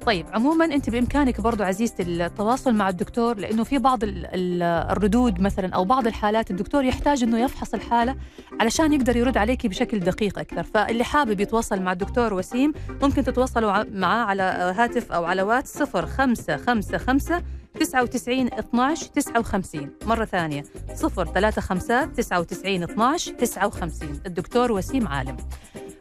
[0.06, 5.40] طيب عموما أنت بإمكانك برضو عزيزتي التواصل مع الدكتور لأنه في بعض ال- ال- الردود
[5.40, 8.16] مثلا أو بعض الحالات الدكتور يحتاج إنه يفحص الحالة
[8.60, 10.62] علشان يقدر يرد عليك بشكل دقيق أكثر.
[10.62, 12.72] فاللي حابب يتواصل مع الدكتور وسيم
[13.02, 14.42] ممكن تتواصلوا معاه على
[14.76, 17.42] هاتف أو على واتس 0555
[17.80, 20.64] 99 12 59 مرة ثانية
[21.02, 25.36] 035 99 12 59 الدكتور وسيم عالم.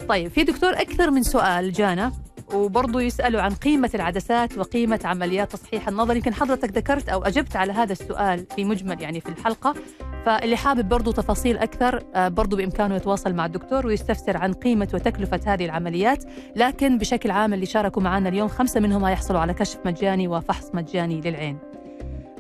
[0.10, 2.12] طيب في دكتور أكثر من سؤال جانا.
[2.54, 6.16] وبرضه يسألوا عن قيمة العدسات وقيمة عمليات تصحيح النظر.
[6.16, 9.76] يمكن حضرتك ذكرت أو أجبت على هذا السؤال في مجمل يعني في الحلقة.
[10.26, 15.40] فاللي حابب برضه تفاصيل أكثر آه، برضه بإمكانه يتواصل مع الدكتور ويستفسر عن قيمة وتكلفة
[15.46, 16.24] هذه العمليات.
[16.56, 21.22] لكن بشكل عام اللي شاركوا معنا اليوم خمسة منهم هيحصلوا على كشف مجاني وفحص مجاني
[21.22, 21.58] للعين.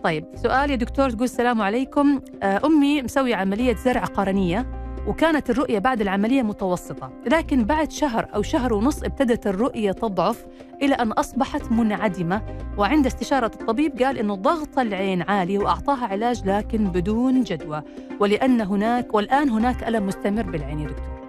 [0.03, 2.21] طيب سؤال يا دكتور تقول السلام عليكم.
[2.43, 4.80] آه، أمي مسوية عملية زرع قرنية.
[5.07, 10.45] وكانت الرؤية بعد العملية متوسطة لكن بعد شهر أو شهر ونص ابتدت الرؤية تضعف
[10.81, 12.41] إلى أن أصبحت منعدمة
[12.77, 17.81] وعند استشارة الطبيب قال أنه ضغط العين عالي وأعطاها علاج لكن بدون جدوى
[18.19, 21.20] ولأن هناك والآن هناك ألم مستمر بالعين يا دكتور.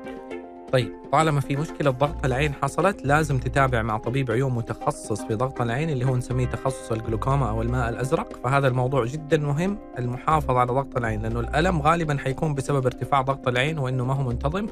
[0.72, 5.60] طيب طالما في مشكلة ضغط العين حصلت لازم تتابع مع طبيب عيون متخصص في ضغط
[5.60, 8.40] العين اللي هو نسميه تخصص الجلوكوما أو الماء الأزرق.
[8.44, 13.48] فهذا الموضوع جدا مهم المحافظة على ضغط العين لأنه الألم غالبا حيكون بسبب ارتفاع ضغط
[13.48, 14.66] العين وإنه ما هو منتظم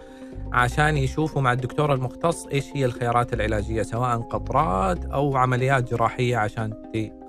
[0.53, 6.72] عشان يشوفوا مع الدكتور المختص إيش هي الخيارات العلاجية سواء قطرات أو عمليات جراحية عشان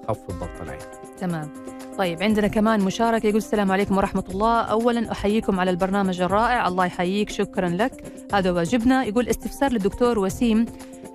[0.04, 0.80] تخفض ضغط العين.
[1.18, 1.50] تمام.
[2.02, 4.62] طيب عندنا كمان مشاركة يقول السلام عليكم ورحمة الله.
[4.62, 8.04] أولا أحييكم على البرنامج الرائع الله يحييك شكرا لك.
[8.34, 9.04] هذا واجبنا.
[9.04, 10.66] يقول استفسار للدكتور وسيم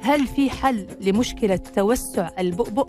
[0.01, 2.89] هل في حل لمشكلة توسع البؤبؤ؟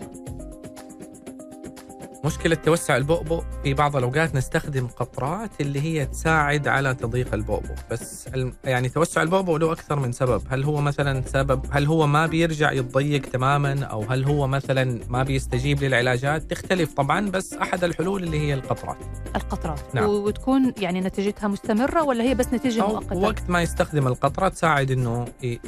[2.28, 7.74] مشكلة توسع البؤبؤ في بعض الأوقات نستخدم قطرات اللي هي تساعد على تضييق البؤبؤ.
[7.90, 8.28] بس
[8.64, 10.42] يعني توسع البؤبؤ له أكثر من سبب.
[10.50, 15.22] هل هو مثلا سبب هل هو ما بيرجع يتضيق تماما؟ أو هل هو مثلا ما
[15.22, 18.96] بيستجيب للعلاجات؟ تختلف طبعا بس أحد الحلول اللي هي القطرات.
[19.36, 19.80] القطرات.
[19.94, 20.04] نعم.
[20.08, 24.90] وتكون يعني نتيجتها مستمرة ولا هي بس نتيجة أو مؤقتة؟ وقت ما يستخدم القطرة تساعد
[24.90, 25.60] ي-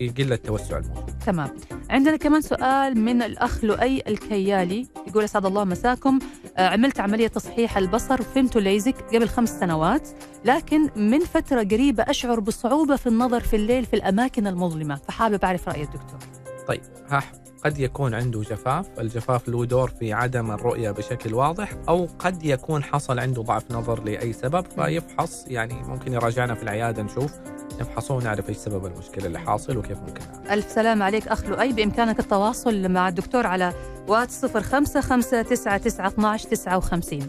[0.00, 0.78] يقل التوسع.
[0.78, 1.50] الموجود تمام.
[1.90, 6.18] عندنا كمان سؤال من الأخ لؤي الكيالي يقول أسعد الله مساكم.
[6.56, 10.08] آه، عملت عملية تصحيح البصر فهمت ليزك قبل خمس سنوات
[10.44, 15.68] لكن من فترة قريبة أشعر بصعوبة في النظر في الليل في الأماكن المظلمة فحابب أعرف
[15.68, 16.18] رأي الدكتور
[16.68, 22.44] طيب قد يكون عنده جفاف الجفاف له دور في عدم الرؤية بشكل واضح أو قد
[22.44, 27.32] يكون حصل عنده ضعف نظر لأي سبب فيفحص يعني ممكن يراجعنا في العيادة نشوف
[27.80, 30.22] نفحصه ونعرف إيش سبب المشكلة اللي حاصل وكيف ممكن.
[30.50, 33.72] ألف سلام عليك أخ لؤي بإمكانك التواصل مع الدكتور على
[34.08, 37.28] واتس 0559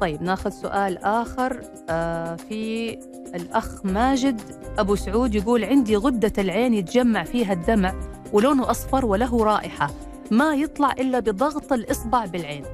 [0.00, 2.92] طيب ناخذ سؤال آخر آه في
[3.34, 4.40] الأخ ماجد.
[4.78, 7.94] أبو سعود يقول عندي غدة العين يتجمع فيها الدمع
[8.32, 9.90] ولونه أصفر وله رائحة
[10.30, 12.64] ما يطلع إلا بضغط الإصبع بالعين.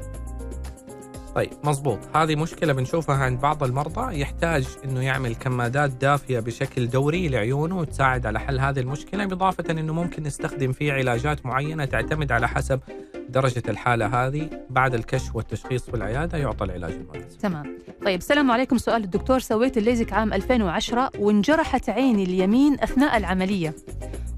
[1.37, 4.21] طيب مزبوط هذه مشكلة بنشوفها عند بعض المرضى.
[4.21, 9.93] يحتاج إنه يعمل كمادات دافية بشكل دوري لعيونه وتساعد على حل هذه المشكلة إضافة إنه
[9.93, 12.81] ممكن نستخدم فيه علاجات معينة تعتمد على حسب
[13.29, 14.51] درجة الحالة هذه.
[14.71, 17.39] بعد الكشف والتشخيص في العيادة يعطى العلاج المناسب.
[17.39, 17.79] تمام.
[18.05, 18.79] طيب السلام عليكم.
[18.79, 23.75] سؤال الدكتور سويت الليزك عام 2010 وانجرحت عيني اليمين أثناء العملية.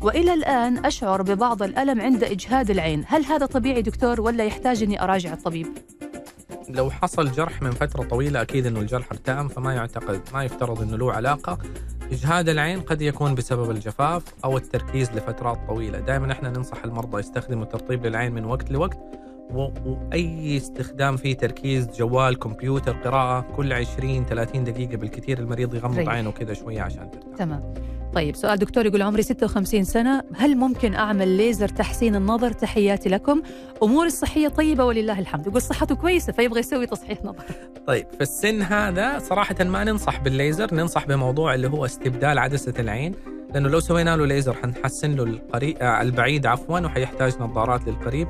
[0.03, 3.05] وإلى الآن أشعر ببعض الألم عند إجهاد العين.
[3.07, 5.67] هل هذا طبيعي دكتور ولا يحتاج أني أراجع الطبيب؟
[6.71, 10.97] لو حصل جرح من فترة طويلة أكيد أنه الجرح ارتأم فما يعتقد ما يفترض أنه
[10.97, 11.59] له علاقة.
[12.13, 15.99] إجهاد العين قد يكون بسبب الجفاف أو التركيز لفترات طويلة.
[15.99, 18.99] دائما إحنا ننصح المرضى يستخدموا ترطيب للعين من وقت لوقت.
[19.55, 25.99] و- وأي استخدام فيه تركيز جوال كمبيوتر قراءة كل 20 30 دقيقة بالكثير المريض يغمض
[25.99, 26.09] ريح.
[26.09, 27.37] عينه كده شوية عشان ترتاح.
[27.39, 27.75] تمام.
[28.15, 30.23] طيب سؤال دكتور يقول عمري 56 سنة.
[30.35, 33.43] هل ممكن أعمل ليزر تحسين النظر؟ تحياتي لكم.
[33.83, 35.47] أموري الصحية طيبة ولله الحمد.
[35.47, 37.45] يقول صحته كويسة فيبغى يسوي تصحيح نظر.
[37.87, 43.15] طيب في السن هذا صراحة ما ننصح بالليزر ننصح بموضوع اللي هو استبدال عدسة العين
[43.55, 48.29] لأنه لو سوينا له ليزر حنحسن له القريب البعيد عفوا وحيحتاج نظارات للقريب.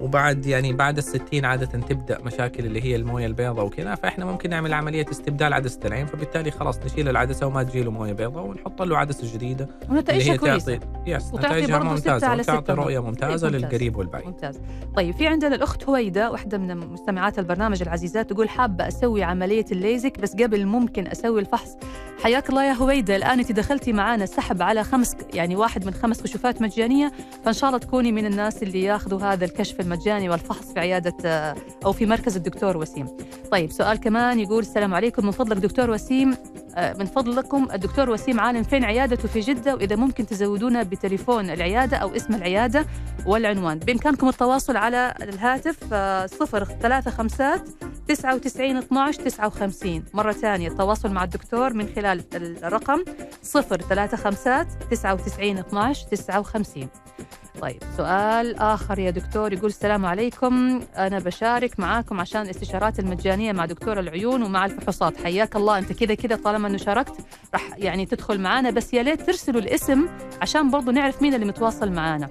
[0.00, 4.72] وبعد يعني بعد الستين عادة تبدأ مشاكل اللي هي الموية البيضاء وكذا فإحنا ممكن نعمل
[4.72, 8.98] عملية استبدال عدسة العين فبالتالي خلاص نشيل العدسة وما تجي له موية بيضاء ونحط له
[8.98, 12.98] عدسة جديدة اللي ونتائجها هي كويسة تعطي يس نتائجها ممتازة على وتعطي رؤية.
[12.98, 13.62] ممتازة ممتاز.
[13.64, 14.60] للقريب والبعيد ممتاز
[14.96, 20.20] طيب في عندنا الأخت هويدا واحدة من مستمعات البرنامج العزيزات تقول حابة أسوي عملية الليزك
[20.20, 21.76] بس قبل ممكن أسوي الفحص
[22.22, 26.22] حياك الله يا هويدا الآن أنت دخلتي معانا سحب على خمس يعني واحد من خمس
[26.22, 27.12] كشوفات مجانية
[27.44, 31.54] فإن شاء الله تكوني من الناس اللي ياخذوا هذا الكشف المجاني والفحص في عيادة آه،
[31.84, 33.06] أو في مركز الدكتور وسيم.
[33.50, 35.26] طيب سؤال كمان يقول السلام عليكم.
[35.26, 36.36] من فضلك دكتور وسيم
[36.76, 41.96] آه، من فضلكم الدكتور وسيم عالم فين عيادته في جدة وإذا ممكن تزودونا بتليفون العيادة
[41.96, 42.86] أو اسم العيادة
[43.26, 43.78] والعنوان.
[43.78, 47.68] بإمكانكم التواصل على الهاتف آه، صفر ثلاثة خمسات
[48.08, 52.24] 99 12 59 مرة ثانية التواصل مع الدكتور من خلال
[52.64, 53.04] الرقم
[53.54, 56.88] 035 99 12 59
[57.60, 60.80] طيب سؤال آخر يا دكتور يقول السلام عليكم.
[60.96, 65.22] أنا بشارك معاكم عشان الاستشارات المجانية مع دكتور العيون ومع الفحوصات.
[65.24, 67.14] حياك الله أنت كذا كذا طالما أنه شاركت
[67.54, 68.70] راح يعني تدخل معانا.
[68.70, 70.08] بس يا ليت ترسلوا الاسم
[70.42, 72.28] عشان برضو نعرف مين اللي متواصل معانا.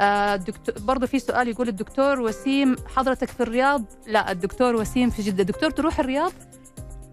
[0.00, 5.22] آه، دكتور برضه في سؤال يقول الدكتور وسيم حضرتك في الرياض؟ لا الدكتور وسيم في
[5.22, 5.42] جدة.
[5.42, 6.32] دكتور تروح الرياض؟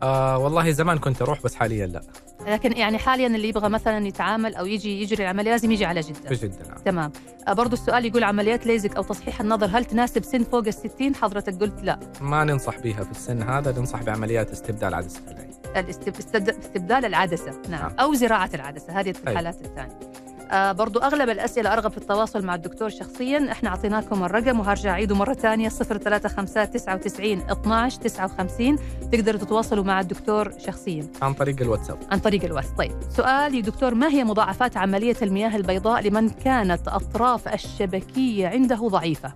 [0.03, 2.01] آه والله زمان كنت أروح بس حاليا لا.
[2.47, 6.35] لكن يعني حاليا اللي يبغى مثلا يتعامل أو يجي يجري العملية لازم يجي على جدة.
[6.35, 6.77] جدة نعم.
[6.85, 7.11] تمام.
[7.47, 11.61] آه، برضو السؤال يقول عمليات ليزك أو تصحيح النظر هل تناسب سن فوق الستين؟ حضرتك
[11.61, 11.99] قلت لا.
[12.21, 15.51] ما ننصح بها في السن هذا ننصح بعمليات استبدال عدسة العين.
[15.75, 17.81] الاستب- استبد- استبدال العدسة نعم.
[17.81, 17.91] نعم.
[17.99, 19.31] أو زراعة العدسة هذه في أي.
[19.31, 19.99] الحالات الثانية.
[20.51, 23.51] آه برضو أغلب الأسئلة أرغب في التواصل مع الدكتور شخصيا.
[23.51, 25.69] إحنا أعطيناكم الرقم وهرجع أعيده مرة ثانية.
[25.69, 28.79] 035 99 12 59
[29.11, 31.07] تقدروا تتواصلوا مع الدكتور شخصيا.
[31.21, 31.97] عن طريق الواتساب.
[32.11, 32.67] عن طريق الواتس.
[32.77, 33.55] طيب سؤال.
[33.55, 39.33] يا دكتور ما هي مضاعفات عملية المياه البيضاء لمن كانت أطراف الشبكية عنده ضعيفة؟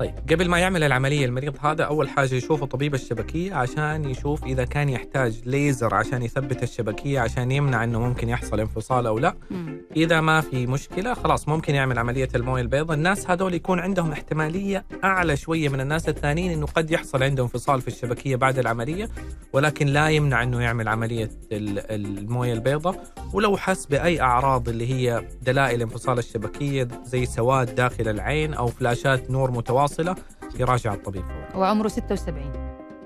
[0.00, 4.64] طيب قبل ما يعمل العملية المريض هذا أول حاجة يشوف طبيب الشبكية عشان يشوف إذا
[4.64, 9.34] كان يحتاج ليزر عشان يثبت الشبكية عشان يمنع أنه ممكن يحصل انفصال أو لا.
[9.50, 9.80] مم.
[9.96, 12.96] إذا ما في مشكلة خلاص ممكن يعمل عملية الموية البيضاء.
[12.96, 17.80] الناس هذول يكون عندهم احتمالية أعلى شوية من الناس الثانيين أنه قد يحصل عنده انفصال
[17.80, 19.08] في الشبكية بعد العملية
[19.52, 23.04] ولكن لا يمنع أنه يعمل عملية ال- الموية البيضاء.
[23.32, 29.30] ولو حس بأي أعراض اللي هي دلائل انفصال الشبكية زي سواد داخل العين أو فلاشات
[29.30, 29.50] نور
[29.90, 30.16] متواصلة
[30.60, 31.60] يراجع الطبيب فورا.
[31.60, 32.52] وعمره 76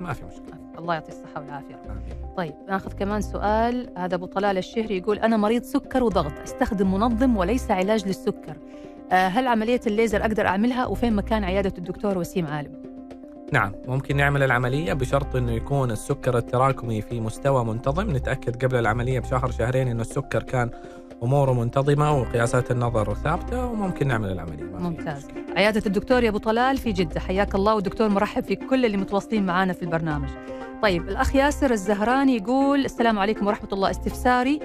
[0.00, 0.54] ما في مشكلة.
[0.78, 1.82] الله يعطيه الصحة والعافية.
[1.90, 2.34] آمين.
[2.36, 3.90] طيب ناخذ كمان سؤال.
[3.98, 8.56] هذا أبو طلال الشهري يقول أنا مريض سكر وضغط أستخدم منظم وليس علاج للسكر.
[9.12, 12.84] آه، هل عملية الليزر أقدر أعملها؟ وفين مكان عيادة الدكتور وسيم عالم؟
[13.52, 18.10] نعم ممكن نعمل العملية بشرط أنه يكون السكر التراكمي في مستوى منتظم.
[18.16, 20.70] نتأكد قبل العملية بشهر شهرين أنه السكر كان
[21.24, 25.28] أموره منتظمة وقياسات النظر ثابتة وممكن نعمل في ممتاز.
[25.56, 27.20] عيادة الدكتور يا أبو طلال في جدة.
[27.20, 27.74] حياك الله.
[27.74, 30.28] والدكتور مرحب في كل اللي متواصلين معنا في البرنامج.
[30.82, 33.90] طيب الأخ ياسر الزهراني يقول السلام عليكم ورحمة الله.
[33.90, 34.60] استفساري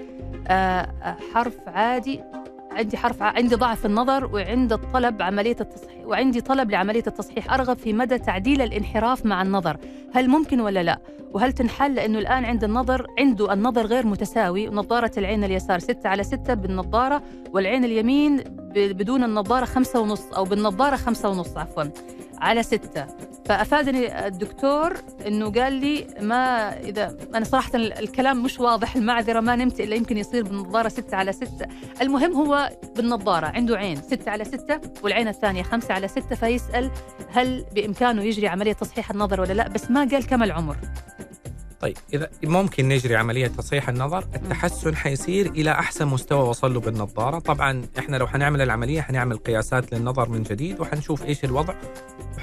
[0.48, 2.22] آه، حرف عادي.
[2.72, 7.54] عندي حرف عندي ضعف النظر وعند الطلب عملية التصحيح وعندي طلب لعملية التصحيح.
[7.54, 9.78] أرغب في مدى تعديل الانحراف مع النظر.
[10.14, 11.00] هل ممكن ولا لا؟
[11.34, 14.68] وهل تنحل؟ لأنه الآن عند النظر عنده النظر غير متساوي.
[14.68, 18.44] ونظارة العين اليسار 6 على 6 بالنظارة والعين اليمين
[18.76, 21.84] بدون النظارة خمسة ونص أو بالنظارة خمسة ونص عفوا.
[22.42, 23.06] على ستة.
[23.46, 24.94] فأفادني الدكتور
[25.28, 30.18] أنه قال لي ما إذا أنا صراحة الكلام مش واضح المعذرة ما نمت إلا يمكن
[30.18, 31.66] يصير بالنظارة ستة على ستة.
[32.02, 36.92] المهم هو بالنظارة عنده عين ستة على ستة والعين الثانية خمسة على ستة فيسأل
[37.32, 40.78] هل بإمكانه يجري عملية تصحيح النظر ولا لا بس ما قال كم العمر.
[41.82, 47.40] طيب إذا ممكن نجري عملية تصحيح النظر التحسن حيصير إلى أحسن مستوى وصل له بالنظارة.
[47.40, 51.74] طبعا إحنا لو حنعمل العملية حنعمل قياسات للنظر من جديد وحنشوف إيش الوضع.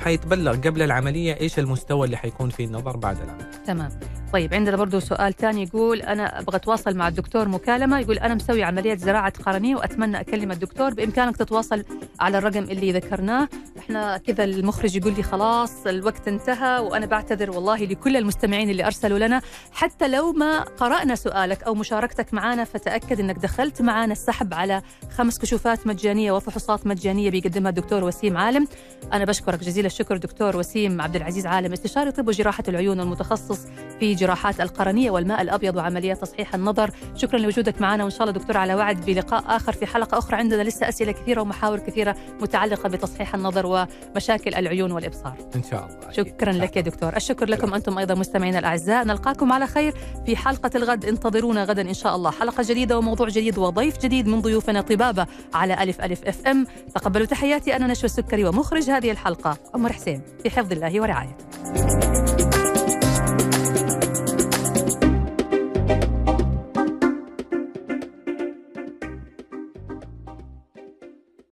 [0.02, 3.90] وحيتبلغ قبل العملية إيش المستوى اللي حيكون فيه النظر بعد العملية تمام.
[4.32, 8.00] طيب عندنا برضو سؤال ثاني يقول أنا أبغى أتواصل مع الدكتور مكالمة.
[8.00, 11.84] يقول أنا مسوي عملية زراعة قرنية وأتمنى أكلم الدكتور بإمكانك تتواصل
[12.20, 13.48] على الرقم اللي ذكرناه.
[13.78, 19.18] إحنا كذا المخرج يقول لي خلاص الوقت انتهى وأنا بعتذر والله لكل المستمعين اللي أرسلوا
[19.18, 19.42] لنا.
[19.72, 24.82] حتى لو ما قرأنا سؤالك أو مشاركتك معنا فتأكد أنك دخلت معنا السحب على
[25.16, 28.68] خمس كشوفات مجانية وفحوصات مجانية بيقدمها الدكتور وسيم عالم.
[29.12, 33.66] أنا بشكرك جزيل الشكر دكتور وسيم عبد العزيز عالم استشاري طب وجراحة العيون المتخصص
[34.00, 36.90] في جراحات القرنية والماء الأبيض وعمليات تصحيح النظر.
[37.14, 40.36] شكرا لوجودك معنا وإن شاء الله دكتور على وعد بلقاء آخر في حلقة أخرى.
[40.36, 45.36] عندنا لسه أسئلة كثيرة ومحاور كثيرة متعلقة بتصحيح النظر ومشاكل العيون والإبصار.
[45.56, 46.12] إن شاء الله.
[46.12, 46.82] شكرا إن شاء لك يا.
[46.82, 47.16] دكتور.
[47.16, 49.04] الشكر لكم أنتم أيضا مستمعينا الأعزاء.
[49.04, 49.94] نلقاكم على خير
[50.26, 51.04] في حلقة الغد.
[51.04, 52.30] انتظرونا غدا إن شاء الله.
[52.30, 56.66] حلقة جديدة وموضوع جديد وضيف جديد من ضيوفنا طبابة على ألف ألف أف أم.
[56.94, 57.76] تقبلوا تحياتي.
[57.76, 59.58] أنا نشوى السكري ومخرج هذه الحلقة.
[59.74, 62.55] عمر حسين في حفظ الله ورعايته.